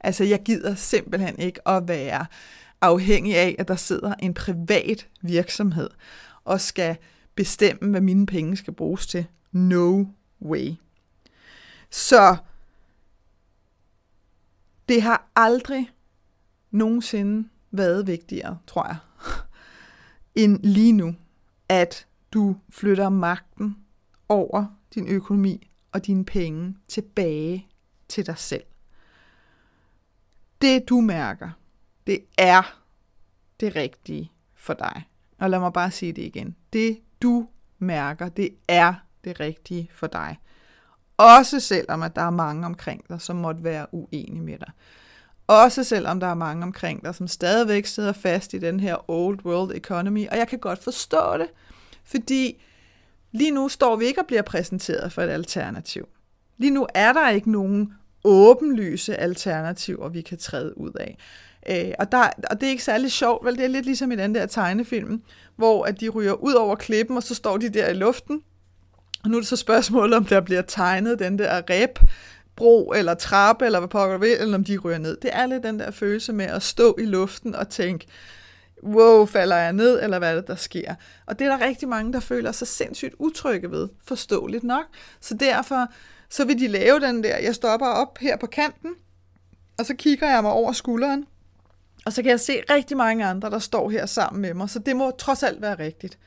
Altså, 0.01 0.25
jeg 0.25 0.43
gider 0.43 0.75
simpelthen 0.75 1.39
ikke 1.39 1.69
at 1.69 1.89
være 1.89 2.27
afhængig 2.81 3.37
af, 3.37 3.57
at 3.59 3.69
der 3.69 3.77
sidder 3.77 4.15
en 4.15 4.35
privat 4.35 5.09
virksomhed 5.23 5.91
og 6.45 6.61
skal 6.61 6.97
bestemme, 7.35 7.91
hvad 7.91 8.01
mine 8.01 8.27
penge 8.27 8.57
skal 8.57 8.75
bruges 8.75 9.07
til. 9.07 9.27
No 9.53 10.05
way. 10.43 10.73
Så 11.91 12.37
det 14.89 15.03
har 15.03 15.31
aldrig 15.37 15.91
nogensinde 16.71 17.49
været 17.71 18.07
vigtigere, 18.07 18.59
tror 18.67 18.87
jeg, 18.87 18.97
end 20.35 20.59
lige 20.63 20.93
nu, 20.93 21.15
at 21.69 22.07
du 22.33 22.57
flytter 22.71 23.09
magten 23.09 23.77
over 24.29 24.67
din 24.95 25.09
økonomi 25.09 25.71
og 25.93 26.07
dine 26.07 26.25
penge 26.25 26.77
tilbage 26.89 27.69
til 28.09 28.27
dig 28.27 28.39
selv. 28.39 28.65
Det 30.61 30.89
du 30.89 31.01
mærker, 31.01 31.51
det 32.07 32.25
er 32.39 32.81
det 33.61 33.77
rigtige 33.77 34.33
for 34.55 34.75
dig. 34.75 35.09
Og 35.39 35.51
lad 35.51 35.59
mig 35.59 35.73
bare 35.73 35.91
sige 35.91 36.13
det 36.13 36.23
igen. 36.23 36.57
Det 36.73 37.01
du 37.23 37.49
mærker, 37.79 38.29
det 38.29 38.51
er 38.69 38.95
det 39.25 39.41
rigtige 39.41 39.91
for 39.93 40.07
dig. 40.07 40.39
Også 41.17 41.61
selvom 41.61 42.03
at 42.03 42.17
der 42.17 42.23
er 42.23 42.31
mange 42.31 42.67
omkring 42.67 43.09
dig, 43.09 43.21
som 43.21 43.37
måtte 43.37 43.65
være 43.65 43.95
uenige 43.95 44.43
med 44.43 44.59
dig. 44.59 44.71
Også 45.50 45.85
selvom 45.85 46.21
der 46.21 46.26
er 46.26 46.35
mange 46.35 46.62
omkring 46.62 47.04
dig, 47.04 47.14
som 47.14 47.28
stadigvæk 47.28 47.87
sidder 47.87 48.12
fast 48.12 48.54
i 48.54 48.59
den 48.59 48.80
her 48.80 49.11
old 49.11 49.45
world 49.45 49.76
economy. 49.76 50.28
Og 50.28 50.37
jeg 50.37 50.49
kan 50.49 50.59
godt 50.59 50.85
forstå 50.85 51.37
det, 51.38 51.47
fordi 52.04 52.62
lige 53.33 53.50
nu 53.50 53.69
står 53.69 53.97
vi 53.97 54.04
ikke 54.04 54.21
og 54.21 54.26
bliver 54.26 54.42
præsenteret 54.42 55.12
for 55.12 55.23
et 55.23 55.28
alternativ. 55.28 56.09
Lige 56.59 56.71
nu 56.71 56.87
er 56.95 57.12
der 57.12 57.28
ikke 57.28 57.50
nogen 57.50 57.92
åbenlyse 58.25 59.16
alternativer, 59.16 60.09
vi 60.09 60.21
kan 60.21 60.38
træde 60.38 60.78
ud 60.78 60.92
af. 61.00 61.19
Øh, 61.69 61.95
og, 61.99 62.12
der, 62.12 62.30
og 62.50 62.61
det 62.61 62.66
er 62.66 62.71
ikke 62.71 62.85
særlig 62.85 63.12
sjovt, 63.12 63.47
vel? 63.47 63.57
Det 63.57 63.64
er 63.64 63.69
lidt 63.69 63.87
ligesom 63.87 64.12
i 64.12 64.16
den 64.16 64.35
der 64.35 64.47
tegnefilm, 64.47 65.23
hvor 65.57 65.85
at 65.85 66.00
de 66.00 66.09
ryger 66.09 66.33
ud 66.33 66.52
over 66.52 66.76
klippen, 66.76 67.16
og 67.16 67.23
så 67.23 67.35
står 67.35 67.57
de 67.57 67.69
der 67.69 67.88
i 67.88 67.95
luften. 67.95 68.42
Og 69.25 69.30
nu 69.30 69.37
er 69.37 69.40
det 69.40 69.49
så 69.49 69.57
spørgsmålet, 69.57 70.14
om 70.14 70.25
der 70.25 70.40
bliver 70.40 70.62
tegnet 70.62 71.19
den 71.19 71.38
der 71.38 71.62
rep 71.71 71.99
bro 72.61 72.93
eller 72.93 73.14
trappe, 73.14 73.67
eller 73.67 73.79
hvad 73.79 73.88
pokker 73.88 74.19
vil, 74.19 74.37
eller 74.40 74.55
om 74.55 74.64
de 74.64 74.79
ryger 74.79 74.99
ned. 74.99 75.17
Det 75.23 75.31
er 75.33 75.47
lidt 75.47 75.62
den 75.62 75.79
der 75.79 75.90
følelse 75.90 76.33
med 76.33 76.47
at 76.47 76.62
stå 76.62 76.97
i 76.99 77.05
luften 77.05 77.55
og 77.55 77.69
tænke, 77.69 78.07
wow, 78.83 79.26
falder 79.26 79.57
jeg 79.57 79.73
ned, 79.73 80.02
eller 80.02 80.19
hvad 80.19 80.31
er 80.31 80.35
det, 80.35 80.47
der 80.47 80.55
sker? 80.55 80.95
Og 81.26 81.38
det 81.38 81.47
er 81.47 81.57
der 81.57 81.67
rigtig 81.67 81.88
mange, 81.88 82.12
der 82.12 82.21
føler 82.21 82.52
sig 82.52 82.69
sindssygt 82.69 83.14
utrygge 83.19 83.71
ved, 83.71 83.88
forståeligt 84.05 84.64
nok. 84.64 84.85
Så 85.21 85.35
derfor, 85.35 85.87
så 86.29 86.45
vil 86.45 86.59
de 86.61 86.69
lave 86.69 87.00
den 87.00 87.25
der, 87.25 87.37
jeg 87.38 87.55
stopper 87.55 87.87
op 87.87 88.19
her 88.19 88.37
på 88.37 88.47
kanten, 88.47 88.90
og 89.79 89.87
så 89.87 89.95
kigger 89.95 90.31
jeg 90.31 90.43
mig 90.43 90.52
over 90.52 90.73
skulderen, 90.73 91.25
og 92.07 92.12
så 92.12 92.23
kan 92.23 92.31
jeg 92.31 92.40
se 92.40 92.62
rigtig 92.71 92.97
mange 92.97 93.25
andre, 93.25 93.50
der 93.50 93.59
står 93.59 93.90
her 93.90 94.07
sammen 94.07 94.43
med 94.43 94.55
mig, 94.55 94.71
så 94.71 94.79
det 94.79 94.97
må 94.97 95.11
trods 95.11 95.43
alt 95.43 95.62
være 95.62 95.79
rigtigt. 95.79 96.19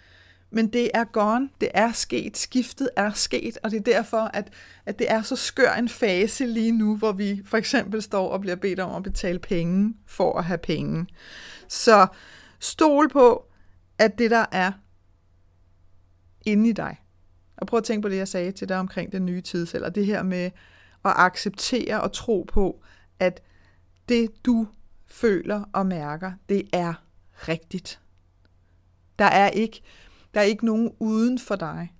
Men 0.53 0.67
det 0.67 0.91
er 0.93 1.03
gone, 1.03 1.49
det 1.61 1.69
er 1.73 1.91
sket, 1.91 2.37
skiftet 2.37 2.89
er 2.95 3.11
sket, 3.11 3.57
og 3.63 3.71
det 3.71 3.77
er 3.77 3.93
derfor, 3.93 4.17
at, 4.17 4.53
at 4.85 4.99
det 4.99 5.11
er 5.11 5.21
så 5.21 5.35
skør 5.35 5.73
en 5.73 5.89
fase 5.89 6.45
lige 6.45 6.71
nu, 6.71 6.97
hvor 6.97 7.11
vi 7.11 7.41
for 7.45 7.57
eksempel 7.57 8.01
står 8.01 8.29
og 8.29 8.41
bliver 8.41 8.55
bedt 8.55 8.79
om 8.79 8.95
at 8.95 9.03
betale 9.03 9.39
penge 9.39 9.93
for 10.07 10.37
at 10.37 10.43
have 10.43 10.57
penge. 10.57 11.07
Så 11.67 12.07
stol 12.59 13.09
på, 13.09 13.45
at 13.97 14.17
det 14.17 14.31
der 14.31 14.45
er 14.51 14.71
inde 16.45 16.69
i 16.69 16.73
dig. 16.73 16.97
Og 17.57 17.67
prøv 17.67 17.77
at 17.77 17.83
tænke 17.83 18.01
på 18.01 18.09
det, 18.09 18.17
jeg 18.17 18.27
sagde 18.27 18.51
til 18.51 18.69
dig 18.69 18.77
omkring 18.77 19.11
den 19.11 19.25
nye 19.25 19.41
tidsalder. 19.41 19.89
Det 19.89 20.05
her 20.05 20.23
med 20.23 20.45
at 21.05 21.13
acceptere 21.15 22.01
og 22.01 22.13
tro 22.13 22.45
på, 22.47 22.83
at 23.19 23.41
det 24.09 24.45
du 24.45 24.67
føler 25.07 25.63
og 25.73 25.85
mærker, 25.85 26.31
det 26.49 26.69
er 26.73 26.93
rigtigt. 27.33 27.99
Der 29.19 29.25
er 29.25 29.49
ikke, 29.49 29.81
der 30.33 30.39
er 30.39 30.45
ikke 30.45 30.65
nogen 30.65 30.91
uden 30.99 31.39
for 31.39 31.55
dig. 31.55 31.93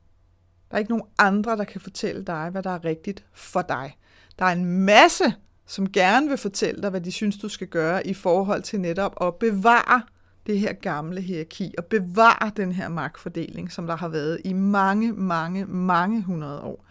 Der 0.72 0.76
er 0.76 0.80
ikke 0.80 0.92
nogen 0.92 1.08
andre, 1.18 1.58
der 1.58 1.64
kan 1.64 1.82
fortælle 1.82 2.24
dig, 2.24 2.50
hvad 2.50 2.64
der 2.64 2.70
er 2.70 2.86
rigtigt 2.86 3.26
for 3.34 3.62
dig. 3.62 3.98
Der 4.40 4.46
er 4.46 4.52
en 4.52 4.66
masse, 4.66 5.34
som 5.66 5.92
gerne 5.92 6.30
vil 6.30 6.38
fortælle 6.38 6.82
dig, 6.82 6.90
hvad 6.90 7.02
de 7.02 7.12
synes, 7.12 7.38
du 7.38 7.50
skal 7.50 7.68
gøre 7.68 8.08
i 8.08 8.14
forhold 8.14 8.62
til 8.62 8.80
netop 8.80 9.16
at 9.22 9.36
bevare 9.36 10.02
det 10.46 10.60
her 10.60 10.74
gamle 10.74 11.22
hierarki 11.22 11.74
og 11.78 11.86
bevare 11.86 12.52
den 12.58 12.72
her 12.72 12.90
magtfordeling, 12.90 13.72
som 13.72 13.88
der 13.88 13.96
har 13.98 14.08
været 14.08 14.42
i 14.46 14.54
mange, 14.54 15.14
mange, 15.14 15.66
mange 15.66 16.22
hundrede 16.22 16.62
år. 16.62 16.86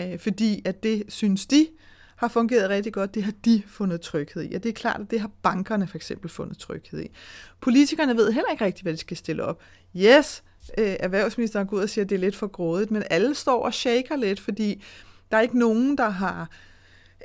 Øh, 0.00 0.18
fordi 0.18 0.62
at 0.64 0.82
det 0.82 1.04
synes 1.08 1.46
de 1.46 1.66
har 2.16 2.28
fungeret 2.28 2.70
rigtig 2.70 2.92
godt, 2.92 3.14
det 3.14 3.22
har 3.22 3.32
de 3.44 3.62
fundet 3.66 4.00
tryghed 4.00 4.50
i. 4.50 4.54
Og 4.54 4.62
det 4.62 4.68
er 4.68 4.72
klart, 4.72 5.00
at 5.00 5.10
det 5.10 5.20
har 5.20 5.30
bankerne 5.42 5.86
for 5.86 5.96
eksempel 5.96 6.30
fundet 6.30 6.58
tryghed 6.58 7.02
i. 7.02 7.10
Politikerne 7.60 8.16
ved 8.16 8.32
heller 8.32 8.50
ikke 8.50 8.64
rigtigt, 8.64 8.82
hvad 8.82 8.92
de 8.92 8.98
skal 8.98 9.16
stille 9.16 9.44
op. 9.44 9.62
Yes, 9.96 10.42
øh, 10.78 10.96
erhvervsministeren 11.00 11.66
går 11.66 11.76
ud 11.76 11.82
og 11.82 11.88
siger, 11.88 12.04
at 12.04 12.10
det 12.10 12.16
er 12.16 12.20
lidt 12.20 12.36
for 12.36 12.46
grådigt, 12.46 12.90
men 12.90 13.02
alle 13.10 13.34
står 13.34 13.64
og 13.64 13.74
shaker 13.74 14.16
lidt, 14.16 14.40
fordi 14.40 14.84
der 15.30 15.36
er 15.36 15.40
ikke 15.40 15.58
nogen, 15.58 15.98
der 15.98 16.08
har 16.08 16.50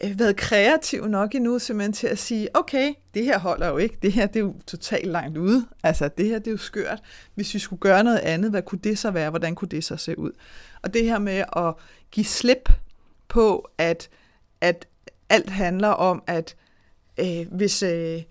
øh, 0.03 0.19
været 0.19 0.35
kreativ 0.35 1.07
nok 1.07 1.35
endnu 1.35 1.59
simpelthen 1.59 1.93
til 1.93 2.07
at 2.07 2.19
sige, 2.19 2.49
okay, 2.53 2.93
det 3.13 3.25
her 3.25 3.39
holder 3.39 3.67
jo 3.67 3.77
ikke, 3.77 3.97
det 4.01 4.11
her 4.11 4.27
det 4.27 4.35
er 4.35 4.43
jo 4.43 4.55
totalt 4.67 5.07
langt 5.07 5.37
ude, 5.37 5.65
altså 5.83 6.07
det 6.07 6.25
her 6.25 6.39
det 6.39 6.47
er 6.47 6.51
jo 6.51 6.57
skørt, 6.57 6.99
hvis 7.35 7.53
vi 7.53 7.59
skulle 7.59 7.79
gøre 7.79 8.03
noget 8.03 8.19
andet, 8.19 8.51
hvad 8.51 8.61
kunne 8.61 8.79
det 8.83 8.99
så 8.99 9.11
være, 9.11 9.29
hvordan 9.29 9.55
kunne 9.55 9.69
det 9.69 9.83
så 9.83 9.97
se 9.97 10.19
ud? 10.19 10.31
Og 10.81 10.93
det 10.93 11.03
her 11.03 11.19
med 11.19 11.43
at 11.55 11.73
give 12.11 12.25
slip 12.25 12.69
på, 13.27 13.69
at, 13.77 14.09
at 14.61 14.87
alt 15.29 15.49
handler 15.49 15.87
om, 15.87 16.23
at 16.27 16.55
øh, 17.17 17.47
hvis, 17.51 17.83
øh, 17.83 18.21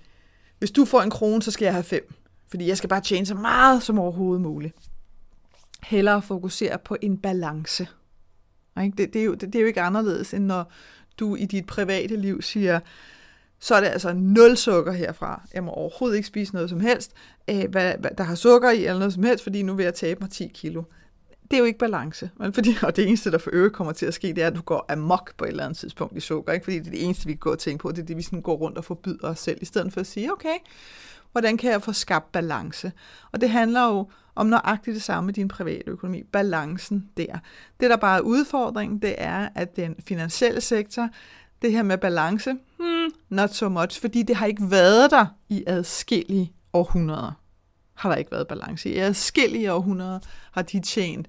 hvis 0.59 0.71
du 0.71 0.85
får 0.85 1.03
en 1.03 1.11
krone, 1.11 1.43
så 1.43 1.51
skal 1.51 1.65
jeg 1.65 1.75
have 1.75 1.85
fem, 1.85 2.15
fordi 2.49 2.69
jeg 2.69 2.77
skal 2.77 2.89
bare 2.89 3.01
tjene 3.01 3.27
så 3.27 3.35
meget 3.35 3.83
som 3.83 3.99
overhovedet 3.99 4.43
muligt. 4.43 4.75
Hellere 5.87 6.23
fokusere 6.23 6.79
på 6.79 6.97
en 7.03 7.19
balance. 7.19 7.89
Det, 8.77 8.99
det, 8.99 9.17
er 9.17 9.25
jo, 9.25 9.35
det, 9.35 9.41
det 9.41 9.55
er 9.55 9.61
jo 9.61 9.67
ikke 9.67 9.81
anderledes, 9.81 10.35
end 10.35 10.45
når 10.45 10.73
du 11.19 11.37
i 11.37 11.45
dit 11.45 11.67
private 11.67 12.17
liv 12.17 12.43
siger, 12.43 12.81
så 13.61 13.75
er 13.75 13.81
det 13.81 13.87
altså 13.87 14.13
nul 14.13 14.57
sukker 14.57 14.93
herfra. 14.93 15.43
Jeg 15.55 15.65
må 15.65 15.71
overhovedet 15.71 16.17
ikke 16.17 16.29
spise 16.29 16.55
noget 16.55 16.71
som 16.71 16.81
helst, 16.81 17.13
øh, 17.51 17.65
hvad, 17.71 17.95
hvad, 17.99 18.11
der 18.19 18.25
har 18.25 18.35
sukker 18.35 18.71
i, 18.71 18.79
eller 18.85 18.99
noget 18.99 19.15
som 19.15 19.23
helst, 19.23 19.45
fordi 19.45 19.63
nu 19.63 19.75
vil 19.75 19.85
jeg 19.85 19.95
tabe 19.95 20.21
mig 20.21 20.31
10 20.31 20.51
kilo. 20.55 20.83
Det 21.43 21.53
er 21.53 21.59
jo 21.59 21.65
ikke 21.65 21.79
balance. 21.79 22.31
Men 22.37 22.53
fordi, 22.53 22.77
og 22.83 22.97
det 22.97 23.09
eneste, 23.09 23.31
der 23.31 23.39
for 23.39 23.51
øvrigt 23.53 23.75
kommer 23.75 23.93
til 23.93 24.07
at 24.07 24.15
ske, 24.15 24.29
det 24.29 24.43
er, 24.43 24.47
at 24.47 24.57
du 24.57 24.63
går 24.63 24.85
amok 24.89 25.37
på 25.37 25.45
et 25.45 25.49
eller 25.49 25.65
andet 25.65 25.79
tidspunkt 25.79 26.17
i 26.17 26.21
sukker. 26.21 26.53
Ikke? 26.53 26.65
Fordi 26.65 26.79
det 26.79 26.87
er 26.87 26.91
det 26.91 27.05
eneste, 27.05 27.27
vi 27.27 27.33
kan 27.33 27.39
gå 27.39 27.51
og 27.51 27.59
tænke 27.59 27.83
på. 27.83 27.93
Det 27.93 27.99
er 28.03 28.07
det, 28.07 28.17
vi 28.17 28.23
sådan 28.23 28.43
går 28.43 28.57
rundt 28.57 28.79
og 28.79 28.85
forbyder 28.85 29.29
os 29.29 29.39
selv, 29.39 29.59
i 29.61 29.65
stedet 29.65 29.93
for 29.93 30.01
at 30.01 30.07
sige, 30.07 30.33
okay, 30.33 30.57
hvordan 31.33 31.57
kan 31.57 31.71
jeg 31.71 31.83
få 31.83 31.93
skabt 31.93 32.33
balance? 32.33 32.93
Og 33.33 33.41
det 33.41 33.51
handler 33.51 33.87
jo 33.87 34.09
om 34.37 34.47
nøjagtigt 34.47 34.95
det 34.95 35.03
samme 35.03 35.27
med 35.27 35.35
din 35.35 35.49
private 35.49 35.91
økonomi. 35.91 36.23
Balancen 36.23 37.11
der. 37.17 37.39
Det, 37.81 37.91
der 37.91 37.97
bare 37.97 38.17
er 38.17 38.23
udfordringen, 38.23 38.99
det 38.99 39.15
er, 39.19 39.49
at 39.55 39.77
den 39.77 39.95
finansielle 40.09 40.61
sektor, 40.61 41.09
det 41.63 41.73
her 41.73 41.83
med 41.83 41.99
balance, 41.99 42.51
hmm, 42.53 43.11
not 43.29 43.55
so 43.55 43.69
much, 43.69 44.01
fordi 44.01 44.23
det 44.23 44.37
har 44.37 44.47
ikke 44.47 44.71
været 44.71 45.11
der 45.11 45.27
i 45.49 45.65
adskillige 45.67 46.53
århundreder. 46.73 47.33
Har 47.95 48.09
der 48.09 48.17
ikke 48.17 48.33
været 48.33 48.49
balance. 48.49 48.91
I 48.91 48.99
adskillige 48.99 49.73
århundreder 49.73 50.19
har 50.53 50.63
de 50.63 50.81
tjent 50.81 51.29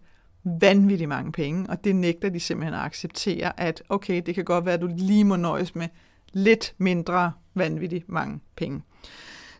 vanvittigt 0.61 1.09
mange 1.09 1.31
penge, 1.31 1.69
og 1.69 1.83
det 1.83 1.95
nægter 1.95 2.29
de 2.29 2.39
simpelthen 2.39 2.73
at 2.73 2.79
acceptere, 2.79 3.59
at 3.59 3.83
okay, 3.89 4.21
det 4.25 4.35
kan 4.35 4.45
godt 4.45 4.65
være, 4.65 4.73
at 4.73 4.81
du 4.81 4.89
lige 4.97 5.23
må 5.23 5.35
nøjes 5.35 5.75
med 5.75 5.87
lidt 6.33 6.73
mindre 6.77 7.31
vanvittigt 7.53 8.09
mange 8.09 8.39
penge. 8.55 8.81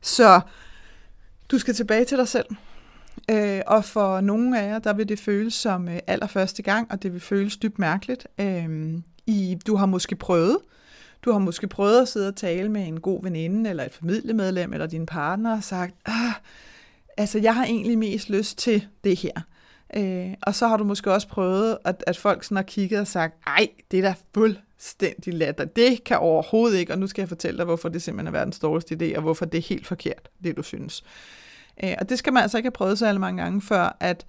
Så 0.01 0.41
du 1.51 1.57
skal 1.60 1.73
tilbage 1.73 2.05
til 2.05 2.17
dig 2.17 2.27
selv. 2.27 2.45
Øh, 3.31 3.61
og 3.67 3.85
for 3.85 4.21
nogle 4.21 4.61
af 4.61 4.67
jer, 4.67 4.79
der 4.79 4.93
vil 4.93 5.09
det 5.09 5.19
føles 5.19 5.53
som 5.53 5.89
øh, 5.89 5.99
allerførste 6.07 6.63
gang, 6.63 6.91
og 6.91 7.03
det 7.03 7.13
vil 7.13 7.21
føles 7.21 7.57
dybt 7.57 7.79
mærkeligt. 7.79 8.27
Øh, 8.39 8.93
i, 9.27 9.57
du 9.67 9.75
har 9.75 9.85
måske 9.85 10.15
prøvet, 10.15 10.57
du 11.21 11.31
har 11.31 11.39
måske 11.39 11.67
prøvet 11.67 12.01
at 12.01 12.07
sidde 12.07 12.27
og 12.27 12.35
tale 12.35 12.69
med 12.69 12.87
en 12.87 12.99
god 12.99 13.23
veninde, 13.23 13.69
eller 13.69 13.83
et 13.83 13.93
familiemedlem, 13.93 14.73
eller 14.73 14.87
din 14.87 15.05
partner, 15.05 15.57
og 15.57 15.63
sagt, 15.63 15.95
ah, 16.05 16.33
altså 17.17 17.39
jeg 17.39 17.55
har 17.55 17.65
egentlig 17.65 17.97
mest 17.97 18.29
lyst 18.29 18.57
til 18.57 18.87
det 19.03 19.19
her. 19.19 19.41
Øh, 19.95 20.33
og 20.41 20.55
så 20.55 20.67
har 20.67 20.77
du 20.77 20.83
måske 20.83 21.13
også 21.13 21.27
prøvet, 21.27 21.77
at, 21.85 22.03
at 22.07 22.17
folk 22.17 22.43
sådan 22.43 22.55
har 22.55 22.63
kigget 22.63 22.99
og 22.99 23.07
sagt, 23.07 23.35
ej, 23.47 23.67
det 23.91 23.99
er 23.99 24.03
da 24.03 24.13
fuldstændig 24.33 25.33
latter. 25.33 25.65
Det 25.65 26.03
kan 26.03 26.17
overhovedet 26.17 26.77
ikke, 26.77 26.93
og 26.93 26.99
nu 26.99 27.07
skal 27.07 27.21
jeg 27.21 27.29
fortælle 27.29 27.57
dig, 27.57 27.65
hvorfor 27.65 27.89
det 27.89 28.01
simpelthen 28.01 28.35
er 28.35 28.39
verdens 28.39 28.59
dårligste 28.59 28.97
idé, 29.01 29.15
og 29.15 29.21
hvorfor 29.21 29.45
det 29.45 29.57
er 29.57 29.61
helt 29.61 29.87
forkert, 29.87 30.29
det 30.43 30.57
du 30.57 30.63
synes. 30.63 31.03
Øh, 31.03 31.46
Øh, 31.83 31.95
og 31.99 32.09
det 32.09 32.19
skal 32.19 32.33
man 32.33 32.43
altså 32.43 32.57
ikke 32.57 32.67
have 32.67 32.71
prøvet 32.71 32.99
så 32.99 33.17
mange 33.19 33.43
gange, 33.43 33.61
før 33.61 33.97
at 33.99 34.25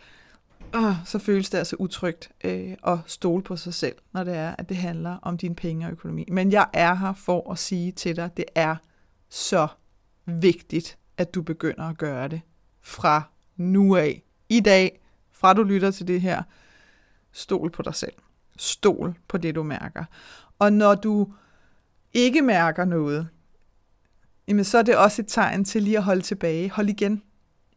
øh, 0.75 0.95
så 1.05 1.19
føles 1.19 1.51
det 1.51 1.59
altså 1.59 1.77
utrygt 1.79 2.31
øh, 2.45 2.77
at 2.87 2.99
stole 3.07 3.43
på 3.43 3.57
sig 3.57 3.75
selv, 3.75 3.97
når 4.13 4.25
det 4.25 4.35
er, 4.35 4.55
at 4.59 4.69
det 4.69 4.77
handler 4.77 5.17
om 5.23 5.39
dine 5.39 5.55
penge 5.55 5.87
og 5.87 5.93
økonomi. 5.93 6.25
Men 6.33 6.53
jeg 6.53 6.67
er 6.73 6.95
her 6.95 7.13
for 7.13 7.53
at 7.53 7.59
sige 7.59 7.93
til 7.93 8.17
dig, 8.17 8.31
det 8.37 8.45
er 8.55 8.77
så 9.29 9.69
vigtigt, 10.27 10.99
at 11.17 11.35
du 11.35 11.43
begynder 11.43 11.85
at 11.85 11.99
gøre 11.99 12.29
det 12.29 12.41
fra 12.83 13.23
nu 13.57 13.97
af. 13.97 14.23
I 14.49 14.61
dag, 14.61 15.01
fra 15.33 15.55
du 15.55 15.63
lytter 15.63 15.91
til 15.91 16.09
det 16.09 16.21
her, 16.21 16.43
stol 17.33 17.71
på 17.71 17.83
dig 17.83 17.95
selv. 17.95 18.13
Stol 18.57 19.15
på 19.29 19.39
det, 19.39 19.55
du 19.55 19.63
mærker. 19.63 20.05
Og 20.59 20.73
når 20.73 20.95
du 20.95 21.33
ikke 22.13 22.43
mærker 22.43 22.85
noget, 22.85 23.29
jamen 24.49 24.65
så 24.65 24.79
er 24.79 24.83
det 24.83 24.97
også 24.97 25.23
et 25.23 25.29
tegn 25.29 25.65
til 25.65 25.83
lige 25.83 25.97
at 25.97 26.03
holde 26.03 26.23
tilbage. 26.23 26.71
Hold 26.71 26.89
igen 26.89 27.23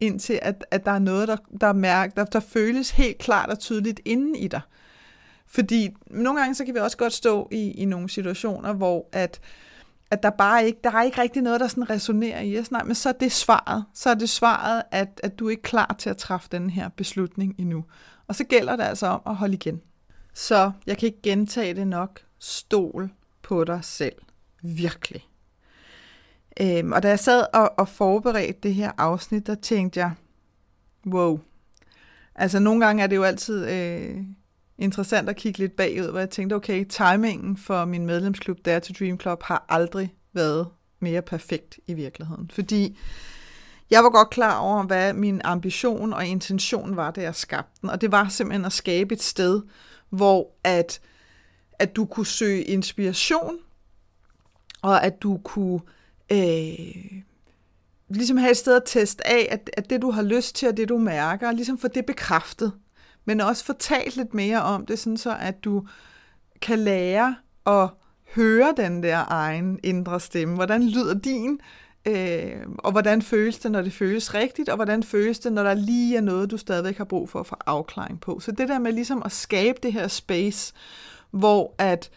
indtil 0.02 0.38
at, 0.42 0.64
at 0.70 0.84
der 0.84 0.90
er 0.90 0.98
noget, 0.98 1.28
der, 1.28 1.36
der, 1.60 1.72
mærke, 1.72 2.12
der, 2.16 2.24
der 2.24 2.40
føles 2.40 2.90
helt 2.90 3.18
klart 3.18 3.50
og 3.50 3.58
tydeligt 3.58 4.00
inden 4.04 4.36
i 4.36 4.48
dig. 4.48 4.60
Fordi 5.46 5.88
nogle 6.06 6.40
gange 6.40 6.54
så 6.54 6.64
kan 6.64 6.74
vi 6.74 6.78
også 6.78 6.96
godt 6.96 7.12
stå 7.12 7.48
i, 7.50 7.70
i 7.70 7.84
nogle 7.84 8.10
situationer, 8.10 8.72
hvor 8.72 9.08
at, 9.12 9.40
at 10.10 10.22
der 10.22 10.30
bare 10.30 10.66
ikke, 10.66 10.78
der 10.84 10.90
er 10.90 11.02
ikke 11.02 11.20
rigtig 11.20 11.42
noget, 11.42 11.60
der 11.60 11.68
sådan 11.68 11.90
resonerer 11.90 12.40
i 12.40 12.58
os. 12.58 12.70
Nej, 12.70 12.84
men 12.84 12.94
så 12.94 13.08
er 13.08 13.12
det 13.12 13.32
svaret. 13.32 13.84
Så 13.94 14.10
er 14.10 14.14
det 14.14 14.28
svaret, 14.28 14.82
at, 14.90 15.20
at 15.22 15.38
du 15.38 15.46
er 15.46 15.50
ikke 15.50 15.62
klar 15.62 15.96
til 15.98 16.10
at 16.10 16.16
træffe 16.16 16.48
den 16.52 16.70
her 16.70 16.88
beslutning 16.88 17.54
endnu. 17.58 17.84
Og 18.26 18.34
så 18.34 18.44
gælder 18.44 18.76
det 18.76 18.84
altså 18.84 19.06
om 19.06 19.20
at 19.26 19.36
holde 19.36 19.54
igen. 19.54 19.80
Så 20.34 20.72
jeg 20.86 20.98
kan 20.98 21.06
ikke 21.06 21.22
gentage 21.22 21.74
det 21.74 21.86
nok. 21.86 22.20
Stol 22.38 23.10
på 23.42 23.64
dig 23.64 23.78
selv. 23.82 24.14
Virkelig. 24.62 25.31
Øhm, 26.60 26.92
og 26.92 27.02
da 27.02 27.08
jeg 27.08 27.18
sad 27.18 27.46
og, 27.54 27.78
og 27.78 27.88
forberedte 27.88 28.60
det 28.62 28.74
her 28.74 28.92
afsnit, 28.98 29.46
der 29.46 29.54
tænkte 29.54 30.00
jeg, 30.00 30.12
wow. 31.06 31.40
Altså 32.34 32.58
nogle 32.58 32.86
gange 32.86 33.02
er 33.02 33.06
det 33.06 33.16
jo 33.16 33.22
altid 33.22 33.68
øh, 33.68 34.16
interessant 34.78 35.28
at 35.28 35.36
kigge 35.36 35.58
lidt 35.58 35.76
bagud, 35.76 36.10
hvor 36.10 36.18
jeg 36.18 36.30
tænkte, 36.30 36.54
okay, 36.54 36.84
timingen 36.84 37.56
for 37.56 37.84
min 37.84 38.06
medlemsklub 38.06 38.58
der 38.64 38.78
til 38.78 38.98
Dream 38.98 39.20
Club 39.20 39.42
har 39.42 39.64
aldrig 39.68 40.14
været 40.32 40.68
mere 41.00 41.22
perfekt 41.22 41.78
i 41.86 41.94
virkeligheden. 41.94 42.50
Fordi 42.54 42.98
jeg 43.90 44.04
var 44.04 44.10
godt 44.10 44.30
klar 44.30 44.58
over, 44.58 44.82
hvad 44.82 45.12
min 45.12 45.40
ambition 45.44 46.12
og 46.12 46.26
intention 46.26 46.96
var, 46.96 47.10
da 47.10 47.22
jeg 47.22 47.34
skabte 47.34 47.80
den. 47.80 47.90
Og 47.90 48.00
det 48.00 48.12
var 48.12 48.28
simpelthen 48.28 48.64
at 48.64 48.72
skabe 48.72 49.14
et 49.14 49.22
sted, 49.22 49.62
hvor 50.10 50.50
at, 50.64 51.00
at 51.78 51.96
du 51.96 52.04
kunne 52.04 52.26
søge 52.26 52.62
inspiration, 52.62 53.58
og 54.82 55.04
at 55.04 55.22
du 55.22 55.40
kunne 55.44 55.80
øh, 55.84 56.01
Øh, 56.32 57.22
ligesom 58.08 58.36
have 58.36 58.50
et 58.50 58.56
sted 58.56 58.76
at 58.76 58.82
teste 58.86 59.26
af, 59.26 59.48
at, 59.50 59.70
at 59.76 59.90
det 59.90 60.02
du 60.02 60.10
har 60.10 60.22
lyst 60.22 60.56
til, 60.56 60.68
og 60.68 60.76
det 60.76 60.88
du 60.88 60.98
mærker, 60.98 61.52
ligesom 61.52 61.78
få 61.78 61.88
det 61.88 62.06
bekræftet. 62.06 62.72
Men 63.24 63.40
også 63.40 63.64
fortalt 63.64 64.16
lidt 64.16 64.34
mere 64.34 64.62
om 64.62 64.86
det, 64.86 64.98
sådan 64.98 65.16
så 65.16 65.36
at 65.40 65.64
du 65.64 65.86
kan 66.62 66.78
lære 66.78 67.36
at 67.66 67.88
høre 68.34 68.74
den 68.76 69.02
der 69.02 69.24
egen 69.28 69.80
indre 69.82 70.20
stemme. 70.20 70.54
Hvordan 70.54 70.88
lyder 70.88 71.14
din 71.14 71.60
Øh, 72.06 72.56
og 72.78 72.92
hvordan 72.92 73.22
føles 73.22 73.58
det, 73.58 73.70
når 73.70 73.82
det 73.82 73.92
føles 73.92 74.34
rigtigt, 74.34 74.68
og 74.68 74.76
hvordan 74.76 75.02
føles 75.02 75.38
det, 75.38 75.52
når 75.52 75.62
der 75.62 75.74
lige 75.74 76.16
er 76.16 76.20
noget, 76.20 76.50
du 76.50 76.56
stadigvæk 76.56 76.98
har 76.98 77.04
brug 77.04 77.28
for 77.28 77.40
at 77.40 77.46
få 77.46 77.56
afklaring 77.66 78.20
på. 78.20 78.40
Så 78.40 78.52
det 78.52 78.68
der 78.68 78.78
med 78.78 78.92
ligesom 78.92 79.22
at 79.24 79.32
skabe 79.32 79.78
det 79.82 79.92
her 79.92 80.08
space, 80.08 80.74
hvor 81.30 81.74
at, 81.78 82.10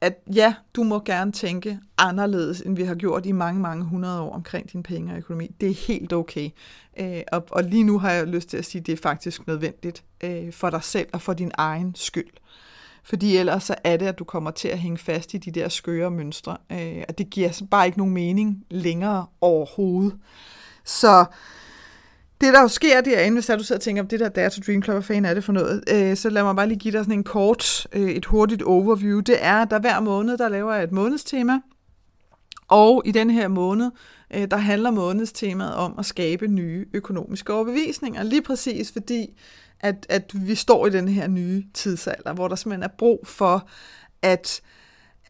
at 0.00 0.18
ja, 0.34 0.54
du 0.74 0.82
må 0.82 1.00
gerne 1.00 1.32
tænke 1.32 1.78
anderledes, 1.98 2.60
end 2.60 2.76
vi 2.76 2.82
har 2.82 2.94
gjort 2.94 3.26
i 3.26 3.32
mange, 3.32 3.60
mange 3.60 3.84
hundrede 3.84 4.20
år 4.20 4.32
omkring 4.32 4.72
dine 4.72 4.82
penge 4.82 5.12
og 5.12 5.18
økonomi. 5.18 5.50
Det 5.60 5.70
er 5.70 5.74
helt 5.74 6.12
okay. 6.12 6.50
Øh, 6.96 7.22
og, 7.32 7.44
og 7.50 7.64
lige 7.64 7.84
nu 7.84 7.98
har 7.98 8.10
jeg 8.10 8.26
lyst 8.26 8.48
til 8.48 8.56
at 8.56 8.64
sige, 8.64 8.80
at 8.80 8.86
det 8.86 8.92
er 8.92 9.02
faktisk 9.02 9.46
nødvendigt 9.46 10.04
øh, 10.24 10.52
for 10.52 10.70
dig 10.70 10.82
selv 10.82 11.08
og 11.12 11.22
for 11.22 11.32
din 11.32 11.50
egen 11.54 11.94
skyld. 11.94 12.30
Fordi 13.04 13.36
ellers 13.36 13.64
så 13.64 13.74
er 13.84 13.96
det, 13.96 14.06
at 14.06 14.18
du 14.18 14.24
kommer 14.24 14.50
til 14.50 14.68
at 14.68 14.78
hænge 14.78 14.98
fast 14.98 15.34
i 15.34 15.38
de 15.38 15.50
der 15.50 15.68
skøre 15.68 16.10
mønstre. 16.10 16.56
Øh, 16.72 17.02
og 17.08 17.18
det 17.18 17.30
giver 17.30 17.62
bare 17.70 17.86
ikke 17.86 17.98
nogen 17.98 18.14
mening 18.14 18.64
længere 18.70 19.26
overhovedet. 19.40 20.18
Så 20.84 21.24
det, 22.44 22.54
der 22.54 22.60
jo 22.60 22.68
sker 22.68 23.00
derinde, 23.00 23.36
hvis 23.36 23.46
du 23.46 23.64
sidder 23.64 23.78
og 23.78 23.82
tænker, 23.82 24.02
det 24.02 24.20
der 24.20 24.28
Dare 24.28 24.50
to 24.50 24.60
Dream 24.66 24.82
Club, 24.82 24.94
hvad 24.94 25.02
fanden 25.02 25.24
er 25.24 25.34
det 25.34 25.44
for 25.44 25.52
noget, 25.52 25.84
øh, 25.92 26.16
så 26.16 26.30
lad 26.30 26.42
mig 26.42 26.56
bare 26.56 26.68
lige 26.68 26.78
give 26.78 26.92
dig 26.92 27.04
sådan 27.04 27.18
en 27.18 27.24
kort, 27.24 27.86
øh, 27.92 28.10
et 28.10 28.24
hurtigt 28.24 28.62
overview. 28.62 29.20
Det 29.20 29.36
er, 29.40 29.62
at 29.62 29.70
der 29.70 29.78
hver 29.78 30.00
måned, 30.00 30.38
der 30.38 30.48
laver 30.48 30.74
jeg 30.74 30.84
et 30.84 30.92
månedstema, 30.92 31.60
og 32.68 33.02
i 33.04 33.12
den 33.12 33.30
her 33.30 33.48
måned, 33.48 33.90
øh, 34.34 34.50
der 34.50 34.56
handler 34.56 34.90
månedstemaet 34.90 35.74
om 35.74 35.94
at 35.98 36.06
skabe 36.06 36.46
nye 36.46 36.86
økonomiske 36.94 37.52
overbevisninger. 37.52 38.22
Lige 38.22 38.42
præcis 38.42 38.92
fordi, 38.92 39.26
at, 39.80 40.06
at 40.08 40.30
vi 40.34 40.54
står 40.54 40.86
i 40.86 40.90
den 40.90 41.08
her 41.08 41.28
nye 41.28 41.64
tidsalder, 41.74 42.32
hvor 42.32 42.48
der 42.48 42.56
simpelthen 42.56 42.82
er 42.82 42.94
brug 42.98 43.20
for, 43.24 43.68
at, 44.22 44.60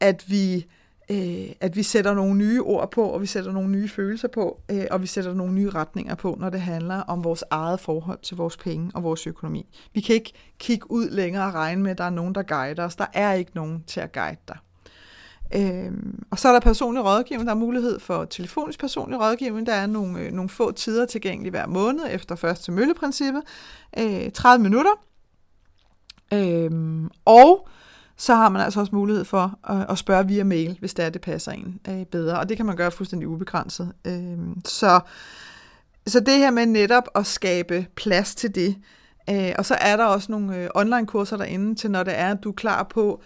at 0.00 0.24
vi 0.26 0.66
øh, 1.10 1.48
at 1.60 1.76
vi 1.76 1.82
sætter 1.82 2.14
nogle 2.14 2.34
nye 2.34 2.62
ord 2.62 2.90
på, 2.90 3.02
og 3.02 3.20
vi 3.20 3.26
sætter 3.26 3.52
nogle 3.52 3.70
nye 3.70 3.88
følelser 3.88 4.28
på, 4.28 4.60
øh, 4.70 4.84
og 4.90 5.02
vi 5.02 5.06
sætter 5.06 5.34
nogle 5.34 5.54
nye 5.54 5.70
retninger 5.70 6.14
på, 6.14 6.36
når 6.40 6.50
det 6.50 6.60
handler 6.60 7.00
om 7.00 7.24
vores 7.24 7.44
eget 7.50 7.80
forhold 7.80 8.18
til 8.22 8.36
vores 8.36 8.56
penge 8.56 8.90
og 8.94 9.02
vores 9.02 9.26
økonomi. 9.26 9.66
Vi 9.94 10.00
kan 10.00 10.14
ikke 10.14 10.32
kigge 10.58 10.90
ud 10.90 11.10
længere 11.10 11.46
og 11.46 11.54
regne 11.54 11.82
med, 11.82 11.90
at 11.90 11.98
der 11.98 12.04
er 12.04 12.10
nogen, 12.10 12.34
der 12.34 12.42
guider 12.42 12.84
os. 12.84 12.96
Der 12.96 13.06
er 13.12 13.32
ikke 13.32 13.50
nogen 13.54 13.84
til 13.86 14.00
at 14.00 14.12
guide 14.12 14.36
dig. 14.48 14.56
Øhm, 15.54 16.22
og 16.30 16.38
så 16.38 16.48
er 16.48 16.52
der 16.52 16.60
personlig 16.60 17.04
rådgivning. 17.04 17.46
Der 17.46 17.54
er 17.54 17.58
mulighed 17.58 18.00
for 18.00 18.24
telefonisk 18.24 18.80
personlig 18.80 19.20
rådgivning. 19.20 19.66
Der 19.66 19.74
er 19.74 19.86
nogle, 19.86 20.20
øh, 20.20 20.32
nogle 20.32 20.48
få 20.48 20.72
tider 20.72 21.06
tilgængelige 21.06 21.50
hver 21.50 21.66
måned 21.66 22.02
efter 22.10 22.34
første 22.34 22.72
mølleprincippet. 22.72 23.42
Øh, 23.98 24.30
30 24.32 24.62
minutter. 24.62 24.90
Øhm, 26.32 27.10
og 27.24 27.68
så 28.16 28.34
har 28.34 28.48
man 28.48 28.62
altså 28.62 28.80
også 28.80 28.94
mulighed 28.94 29.24
for 29.24 29.58
at, 29.68 29.86
at 29.90 29.98
spørge 29.98 30.26
via 30.26 30.44
mail, 30.44 30.76
hvis 30.80 30.94
det 30.94 31.04
er, 31.04 31.10
det 31.10 31.20
passer 31.20 31.52
en 31.52 31.80
øh, 31.88 32.06
bedre. 32.06 32.38
Og 32.38 32.48
det 32.48 32.56
kan 32.56 32.66
man 32.66 32.76
gøre 32.76 32.90
fuldstændig 32.90 33.28
ubegrænset. 33.28 33.92
Øh, 34.04 34.38
så, 34.64 35.00
så 36.06 36.20
det 36.20 36.38
her 36.38 36.50
med 36.50 36.66
netop 36.66 37.08
at 37.14 37.26
skabe 37.26 37.86
plads 37.96 38.34
til 38.34 38.54
det. 38.54 38.76
Øh, 39.30 39.52
og 39.58 39.64
så 39.64 39.74
er 39.74 39.96
der 39.96 40.04
også 40.04 40.32
nogle 40.32 40.56
øh, 40.56 40.68
online-kurser 40.74 41.36
derinde 41.36 41.74
til, 41.74 41.90
når 41.90 42.02
det 42.02 42.18
er, 42.18 42.30
at 42.30 42.44
du 42.44 42.48
er 42.48 42.54
klar 42.54 42.82
på 42.82 43.22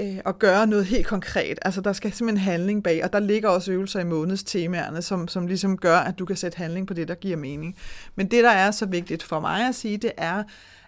øh, 0.00 0.18
at 0.26 0.38
gøre 0.38 0.66
noget 0.66 0.84
helt 0.84 1.06
konkret. 1.06 1.58
Altså 1.62 1.80
der 1.80 1.92
skal 1.92 2.12
simpelthen 2.12 2.50
handling 2.50 2.84
bag, 2.84 3.04
og 3.04 3.12
der 3.12 3.20
ligger 3.20 3.48
også 3.48 3.72
øvelser 3.72 4.00
i 4.00 4.04
månedstemaerne, 4.04 5.02
som, 5.02 5.28
som 5.28 5.46
ligesom 5.46 5.76
gør, 5.76 5.96
at 5.96 6.18
du 6.18 6.24
kan 6.24 6.36
sætte 6.36 6.58
handling 6.58 6.86
på 6.86 6.94
det, 6.94 7.08
der 7.08 7.14
giver 7.14 7.36
mening. 7.36 7.76
Men 8.14 8.30
det, 8.30 8.44
der 8.44 8.50
er 8.50 8.70
så 8.70 8.86
vigtigt 8.86 9.22
for 9.22 9.40
mig 9.40 9.68
at 9.68 9.74
sige, 9.74 9.96
det 9.96 10.12
er, 10.16 10.42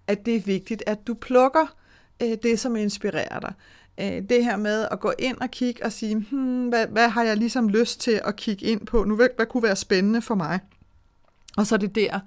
at 0.06 0.26
det 0.26 0.36
er 0.36 0.40
vigtigt, 0.40 0.82
at 0.86 0.98
du 1.06 1.14
plukker 1.14 1.74
øh, 2.22 2.37
det, 2.42 2.61
som 2.61 2.76
inspirerer 2.76 3.40
dig. 3.40 3.52
Øh, 4.00 4.22
det 4.28 4.44
her 4.44 4.56
med 4.56 4.88
at 4.90 5.00
gå 5.00 5.12
ind 5.18 5.37
og 5.40 5.50
kigge 5.50 5.85
og 5.85 5.92
sige, 5.92 6.14
hmm, 6.30 6.68
hvad, 6.68 6.87
hvad 6.87 7.09
har 7.09 7.22
jeg 7.22 7.37
ligesom 7.37 7.68
lyst 7.68 8.00
til 8.00 8.20
at 8.24 8.37
kigge 8.37 8.66
ind 8.66 8.87
på 8.87 9.04
nu? 9.04 9.16
Hvad, 9.16 9.28
hvad 9.37 9.46
kunne 9.46 9.62
være 9.62 9.76
spændende 9.76 10.22
for 10.22 10.35
mig? 10.35 10.61
Og 11.56 11.66
så 11.66 11.74
er 11.74 11.78
det 11.78 11.94
der, 11.94 12.20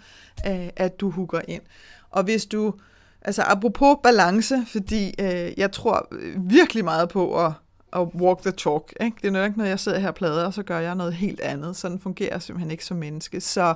øh, 0.47 0.69
at 0.75 0.99
du 0.99 1.09
hugger 1.09 1.41
ind. 1.47 1.61
Og 2.09 2.23
hvis 2.23 2.45
du, 2.45 2.73
altså 3.21 3.41
apropos 3.41 3.97
balance, 4.03 4.65
fordi 4.67 5.13
øh, 5.19 5.51
jeg 5.57 5.71
tror 5.71 6.07
øh, 6.11 6.49
virkelig 6.49 6.83
meget 6.83 7.09
på 7.09 7.45
at, 7.45 7.51
at 7.93 8.01
walk 8.01 8.41
the 8.41 8.51
talk. 8.51 8.93
Ikke? 9.01 9.17
Det 9.21 9.27
er 9.27 9.31
nok 9.31 9.45
ikke 9.45 9.57
noget, 9.57 9.69
jeg 9.69 9.79
sidder 9.79 9.99
her 9.99 10.07
og 10.07 10.15
plader, 10.15 10.45
og 10.45 10.53
så 10.53 10.63
gør 10.63 10.79
jeg 10.79 10.95
noget 10.95 11.13
helt 11.13 11.39
andet. 11.39 11.75
Sådan 11.75 11.99
fungerer 11.99 12.29
jeg 12.31 12.41
simpelthen 12.41 12.71
ikke 12.71 12.85
som 12.85 12.97
menneske. 12.97 13.41
Så 13.41 13.75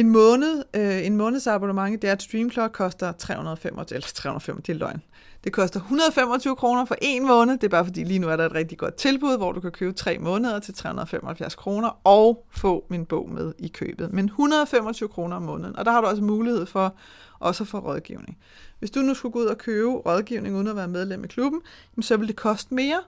en 0.00 0.10
måned, 0.10 0.64
øh, 0.74 1.06
en 1.06 1.16
månedsabonnement 1.16 2.04
i 2.04 2.06
DR 2.06 2.14
Stream 2.18 2.70
koster 2.72 3.12
325, 3.12 3.96
eller 3.96 4.08
305, 4.14 4.62
det 4.62 4.72
er 4.72 4.76
løgn. 4.76 5.02
Det 5.44 5.52
koster 5.52 5.80
125 5.80 6.56
kroner 6.56 6.84
for 6.84 6.96
en 7.00 7.26
måned. 7.26 7.54
Det 7.54 7.64
er 7.64 7.68
bare 7.68 7.84
fordi 7.84 8.04
lige 8.04 8.18
nu 8.18 8.28
er 8.28 8.36
der 8.36 8.46
et 8.46 8.54
rigtig 8.54 8.78
godt 8.78 8.94
tilbud, 8.94 9.36
hvor 9.36 9.52
du 9.52 9.60
kan 9.60 9.70
købe 9.70 9.92
tre 9.92 10.18
måneder 10.18 10.58
til 10.58 10.74
375 10.74 11.54
kroner 11.54 12.00
og 12.04 12.46
få 12.50 12.86
min 12.90 13.06
bog 13.06 13.30
med 13.30 13.52
i 13.58 13.68
købet. 13.68 14.12
Men 14.12 14.24
125 14.24 15.08
kroner 15.08 15.36
om 15.36 15.42
måneden. 15.42 15.76
Og 15.76 15.84
der 15.84 15.90
har 15.90 16.00
du 16.00 16.06
også 16.06 16.22
mulighed 16.22 16.66
for 16.66 16.94
også 17.38 17.64
at 17.64 17.68
få 17.68 17.78
rådgivning. 17.78 18.38
Hvis 18.78 18.90
du 18.90 19.00
nu 19.00 19.14
skulle 19.14 19.32
gå 19.32 19.38
ud 19.38 19.46
og 19.46 19.58
købe 19.58 19.88
rådgivning 19.88 20.56
uden 20.56 20.66
at 20.66 20.76
være 20.76 20.88
medlem 20.88 21.24
i 21.24 21.28
klubben, 21.28 21.60
så 22.00 22.16
vil 22.16 22.28
det 22.28 22.36
koste 22.36 22.74
mere. 22.74 23.00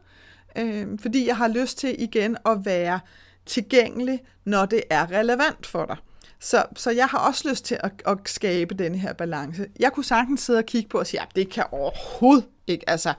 Øh, 0.58 0.86
fordi 0.98 1.26
jeg 1.26 1.36
har 1.36 1.48
lyst 1.48 1.78
til 1.78 2.02
igen 2.02 2.36
at 2.46 2.58
være 2.64 3.00
tilgængelig, 3.46 4.20
når 4.44 4.66
det 4.66 4.82
er 4.90 5.10
relevant 5.10 5.66
for 5.66 5.86
dig. 5.86 5.96
Så, 6.40 6.64
så 6.76 6.90
jeg 6.90 7.06
har 7.06 7.18
også 7.18 7.48
lyst 7.48 7.64
til 7.64 7.78
at, 7.80 7.92
at 8.06 8.18
skabe 8.26 8.74
den 8.74 8.94
her 8.94 9.12
balance. 9.12 9.66
Jeg 9.80 9.92
kunne 9.92 10.04
sagtens 10.04 10.40
sidde 10.40 10.58
og 10.58 10.66
kigge 10.66 10.88
på 10.88 10.98
og 10.98 11.06
sige, 11.06 11.20
at 11.20 11.28
det 11.36 11.50
kan 11.50 11.64
overhovedet 11.72 12.46
ikke, 12.66 12.90
altså, 12.90 13.14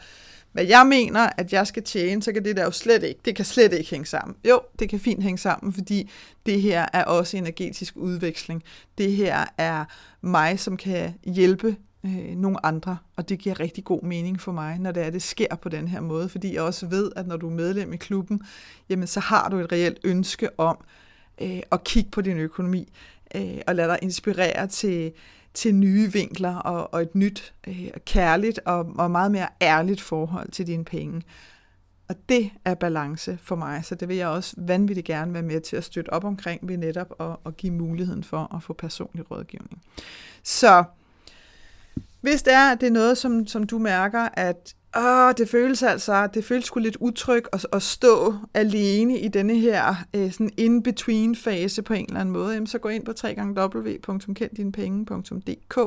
hvad 0.51 0.65
jeg 0.65 0.87
mener, 0.87 1.29
at 1.37 1.53
jeg 1.53 1.67
skal 1.67 1.83
tjene, 1.83 2.23
så 2.23 2.33
kan 2.33 2.45
det 2.45 2.57
der 2.57 2.63
jo 2.63 2.71
slet 2.71 3.03
ikke, 3.03 3.19
det 3.25 3.35
kan 3.35 3.45
slet 3.45 3.73
ikke 3.73 3.89
hænge 3.89 4.05
sammen. 4.05 4.35
Jo, 4.49 4.61
det 4.79 4.89
kan 4.89 4.99
fint 4.99 5.23
hænge 5.23 5.37
sammen, 5.37 5.73
fordi 5.73 6.11
det 6.45 6.61
her 6.61 6.85
er 6.93 7.03
også 7.03 7.37
energetisk 7.37 7.93
udveksling. 7.97 8.63
Det 8.97 9.11
her 9.11 9.45
er 9.57 9.85
mig, 10.21 10.59
som 10.59 10.77
kan 10.77 11.13
hjælpe 11.23 11.75
øh, 12.05 12.35
nogle 12.35 12.65
andre, 12.65 12.97
og 13.15 13.29
det 13.29 13.39
giver 13.39 13.59
rigtig 13.59 13.83
god 13.83 14.03
mening 14.03 14.41
for 14.41 14.51
mig, 14.51 14.79
når 14.79 14.91
det 14.91 15.05
er, 15.05 15.09
det 15.09 15.21
sker 15.21 15.55
på 15.55 15.69
den 15.69 15.87
her 15.87 16.01
måde, 16.01 16.29
fordi 16.29 16.53
jeg 16.53 16.61
også 16.61 16.87
ved, 16.87 17.11
at 17.15 17.27
når 17.27 17.37
du 17.37 17.47
er 17.47 17.53
medlem 17.53 17.93
i 17.93 17.97
klubben, 17.97 18.41
jamen 18.89 19.07
så 19.07 19.19
har 19.19 19.49
du 19.49 19.57
et 19.57 19.71
reelt 19.71 19.99
ønske 20.03 20.59
om, 20.59 20.77
øh, 21.41 21.59
og 21.69 21.83
kigge 21.83 22.11
på 22.11 22.21
din 22.21 22.37
økonomi, 22.37 22.91
øh, 23.35 23.57
og 23.67 23.75
lade 23.75 23.87
dig 23.87 23.99
inspirere 24.01 24.67
til, 24.67 25.11
til 25.53 25.75
nye 25.75 26.13
vinkler 26.13 26.55
og, 26.55 26.93
og 26.93 27.01
et 27.01 27.15
nyt, 27.15 27.53
øh, 27.67 27.89
kærligt 28.05 28.59
og, 28.65 28.85
og 28.97 29.11
meget 29.11 29.31
mere 29.31 29.47
ærligt 29.61 30.01
forhold 30.01 30.51
til 30.51 30.67
dine 30.67 30.85
penge. 30.85 31.21
Og 32.09 32.15
det 32.29 32.51
er 32.65 32.73
balance 32.73 33.37
for 33.41 33.55
mig, 33.55 33.85
så 33.85 33.95
det 33.95 34.07
vil 34.07 34.17
jeg 34.17 34.27
også 34.27 34.55
vanvittigt 34.57 35.07
gerne 35.07 35.33
være 35.33 35.43
med 35.43 35.61
til 35.61 35.75
at 35.75 35.83
støtte 35.83 36.13
op 36.13 36.23
omkring 36.23 36.67
ved 36.67 36.77
netop 36.77 37.13
at, 37.19 37.35
at 37.45 37.57
give 37.57 37.73
muligheden 37.73 38.23
for 38.23 38.55
at 38.55 38.63
få 38.63 38.73
personlig 38.73 39.31
rådgivning. 39.31 39.81
Så 40.43 40.83
hvis 42.21 42.43
det 42.43 42.53
er, 42.53 42.71
at 42.71 42.81
det 42.81 42.87
er 42.87 42.91
noget, 42.91 43.17
som, 43.17 43.47
som 43.47 43.63
du 43.63 43.79
mærker, 43.79 44.29
at 44.33 44.75
Åh, 44.97 45.33
det 45.37 45.49
føles 45.49 45.83
altså, 45.83 46.27
det 46.27 46.45
føles 46.45 46.65
sgu 46.65 46.79
lidt 46.79 46.97
utryg 46.99 47.43
at, 47.53 47.67
at 47.73 47.83
stå 47.83 48.35
alene 48.53 49.19
i 49.19 49.27
denne 49.27 49.59
her 49.59 49.95
øh, 50.13 50.31
sådan 50.31 50.51
in-between 50.57 51.35
fase 51.35 51.81
på 51.81 51.93
en 51.93 52.05
eller 52.05 52.19
anden 52.19 52.33
måde. 52.33 52.53
Jamen, 52.53 52.67
så 52.67 52.77
gå 52.77 52.89
ind 52.89 53.05
på 53.05 53.13
www.kenddinepenge.dk 53.21 55.79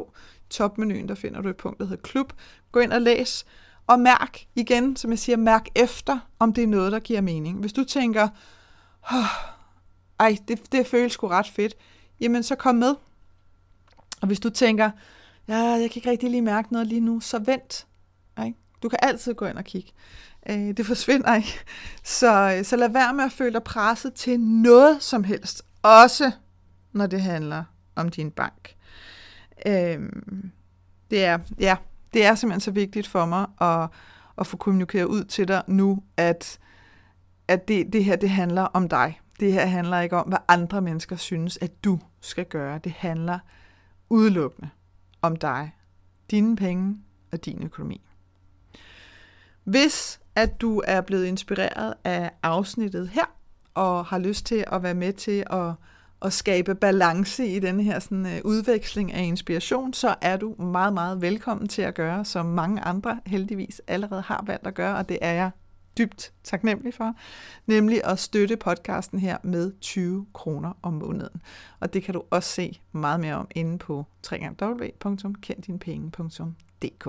Topmenuen, 0.50 1.08
der 1.08 1.14
finder 1.14 1.40
du 1.40 1.48
et 1.48 1.56
punkt, 1.56 1.78
der 1.78 1.84
hedder 1.84 2.02
klub. 2.02 2.32
Gå 2.72 2.80
ind 2.80 2.92
og 2.92 3.02
læs, 3.02 3.44
og 3.86 4.00
mærk 4.00 4.46
igen, 4.54 4.96
som 4.96 5.10
jeg 5.10 5.18
siger, 5.18 5.36
mærk 5.36 5.68
efter, 5.74 6.18
om 6.38 6.52
det 6.52 6.64
er 6.64 6.68
noget, 6.68 6.92
der 6.92 6.98
giver 6.98 7.20
mening. 7.20 7.58
Hvis 7.58 7.72
du 7.72 7.84
tænker, 7.84 8.28
oh, 9.12 9.24
ej, 10.18 10.36
det, 10.48 10.72
det 10.72 10.86
føles 10.86 11.12
sgu 11.12 11.28
ret 11.28 11.48
fedt, 11.48 11.74
jamen 12.20 12.42
så 12.42 12.54
kom 12.54 12.74
med. 12.74 12.94
Og 14.20 14.26
hvis 14.26 14.40
du 14.40 14.50
tænker, 14.50 14.90
ja, 15.48 15.58
jeg 15.58 15.90
kan 15.90 15.96
ikke 15.96 16.10
rigtig 16.10 16.30
lige 16.30 16.42
mærke 16.42 16.72
noget 16.72 16.88
lige 16.88 17.00
nu, 17.00 17.20
så 17.20 17.38
vent. 17.38 17.86
Du 18.82 18.88
kan 18.88 18.98
altid 19.02 19.34
gå 19.34 19.46
ind 19.46 19.58
og 19.58 19.64
kigge. 19.64 19.92
Øh, 20.48 20.76
det 20.76 20.86
forsvinder 20.86 21.34
ikke. 21.34 21.58
Så, 22.04 22.60
så 22.62 22.76
lad 22.76 22.88
være 22.88 23.14
med 23.14 23.24
at 23.24 23.32
føle 23.32 23.52
dig 23.52 23.62
presset 23.62 24.14
til 24.14 24.40
noget 24.40 25.02
som 25.02 25.24
helst. 25.24 25.62
Også 25.82 26.30
når 26.92 27.06
det 27.06 27.20
handler 27.22 27.64
om 27.96 28.08
din 28.08 28.30
bank. 28.30 28.74
Øh, 29.66 29.98
det 31.10 31.24
er, 31.24 31.38
ja, 31.58 31.76
det 32.14 32.24
er 32.24 32.34
simpelthen 32.34 32.60
så 32.60 32.70
vigtigt 32.70 33.06
for 33.06 33.26
mig 33.26 33.46
at, 33.60 33.88
at 34.38 34.46
få 34.46 34.56
kommunikeret 34.56 35.04
ud 35.04 35.24
til 35.24 35.48
dig 35.48 35.62
nu, 35.66 36.02
at, 36.16 36.58
at 37.48 37.68
det, 37.68 37.92
det 37.92 38.04
her 38.04 38.16
det 38.16 38.30
handler 38.30 38.62
om 38.62 38.88
dig. 38.88 39.20
Det 39.40 39.52
her 39.52 39.66
handler 39.66 40.00
ikke 40.00 40.16
om, 40.16 40.28
hvad 40.28 40.38
andre 40.48 40.82
mennesker 40.82 41.16
synes, 41.16 41.58
at 41.60 41.84
du 41.84 41.98
skal 42.20 42.44
gøre. 42.44 42.78
Det 42.84 42.92
handler 42.92 43.38
udelukkende 44.10 44.68
om 45.22 45.36
dig, 45.36 45.74
dine 46.30 46.56
penge 46.56 46.98
og 47.32 47.44
din 47.44 47.62
økonomi. 47.62 48.00
Hvis 49.64 50.20
at 50.34 50.60
du 50.60 50.82
er 50.86 51.00
blevet 51.00 51.24
inspireret 51.24 51.94
af 52.04 52.30
afsnittet 52.42 53.08
her, 53.08 53.24
og 53.74 54.04
har 54.04 54.18
lyst 54.18 54.46
til 54.46 54.64
at 54.72 54.82
være 54.82 54.94
med 54.94 55.12
til 55.12 55.44
at, 55.50 55.72
at 56.22 56.32
skabe 56.32 56.74
balance 56.74 57.46
i 57.46 57.58
den 57.58 57.80
her 57.80 57.98
sådan, 57.98 58.26
uh, 58.26 58.32
udveksling 58.44 59.12
af 59.12 59.22
inspiration, 59.22 59.92
så 59.92 60.14
er 60.20 60.36
du 60.36 60.54
meget, 60.54 60.92
meget 60.92 61.20
velkommen 61.20 61.68
til 61.68 61.82
at 61.82 61.94
gøre, 61.94 62.24
som 62.24 62.46
mange 62.46 62.80
andre 62.80 63.20
heldigvis 63.26 63.80
allerede 63.86 64.22
har 64.22 64.44
valgt 64.46 64.66
at 64.66 64.74
gøre, 64.74 64.96
og 64.96 65.08
det 65.08 65.18
er 65.22 65.32
jeg 65.32 65.50
dybt 65.98 66.32
taknemmelig 66.44 66.94
for, 66.94 67.14
nemlig 67.66 68.04
at 68.04 68.18
støtte 68.18 68.56
podcasten 68.56 69.18
her 69.18 69.36
med 69.42 69.72
20 69.80 70.26
kroner 70.34 70.72
om 70.82 70.92
måneden. 70.92 71.42
Og 71.80 71.94
det 71.94 72.02
kan 72.02 72.14
du 72.14 72.22
også 72.30 72.48
se 72.48 72.80
meget 72.92 73.20
mere 73.20 73.34
om 73.34 73.48
inde 73.54 73.78
på 73.78 74.06
www.kenddinepenge.dk. 74.32 77.08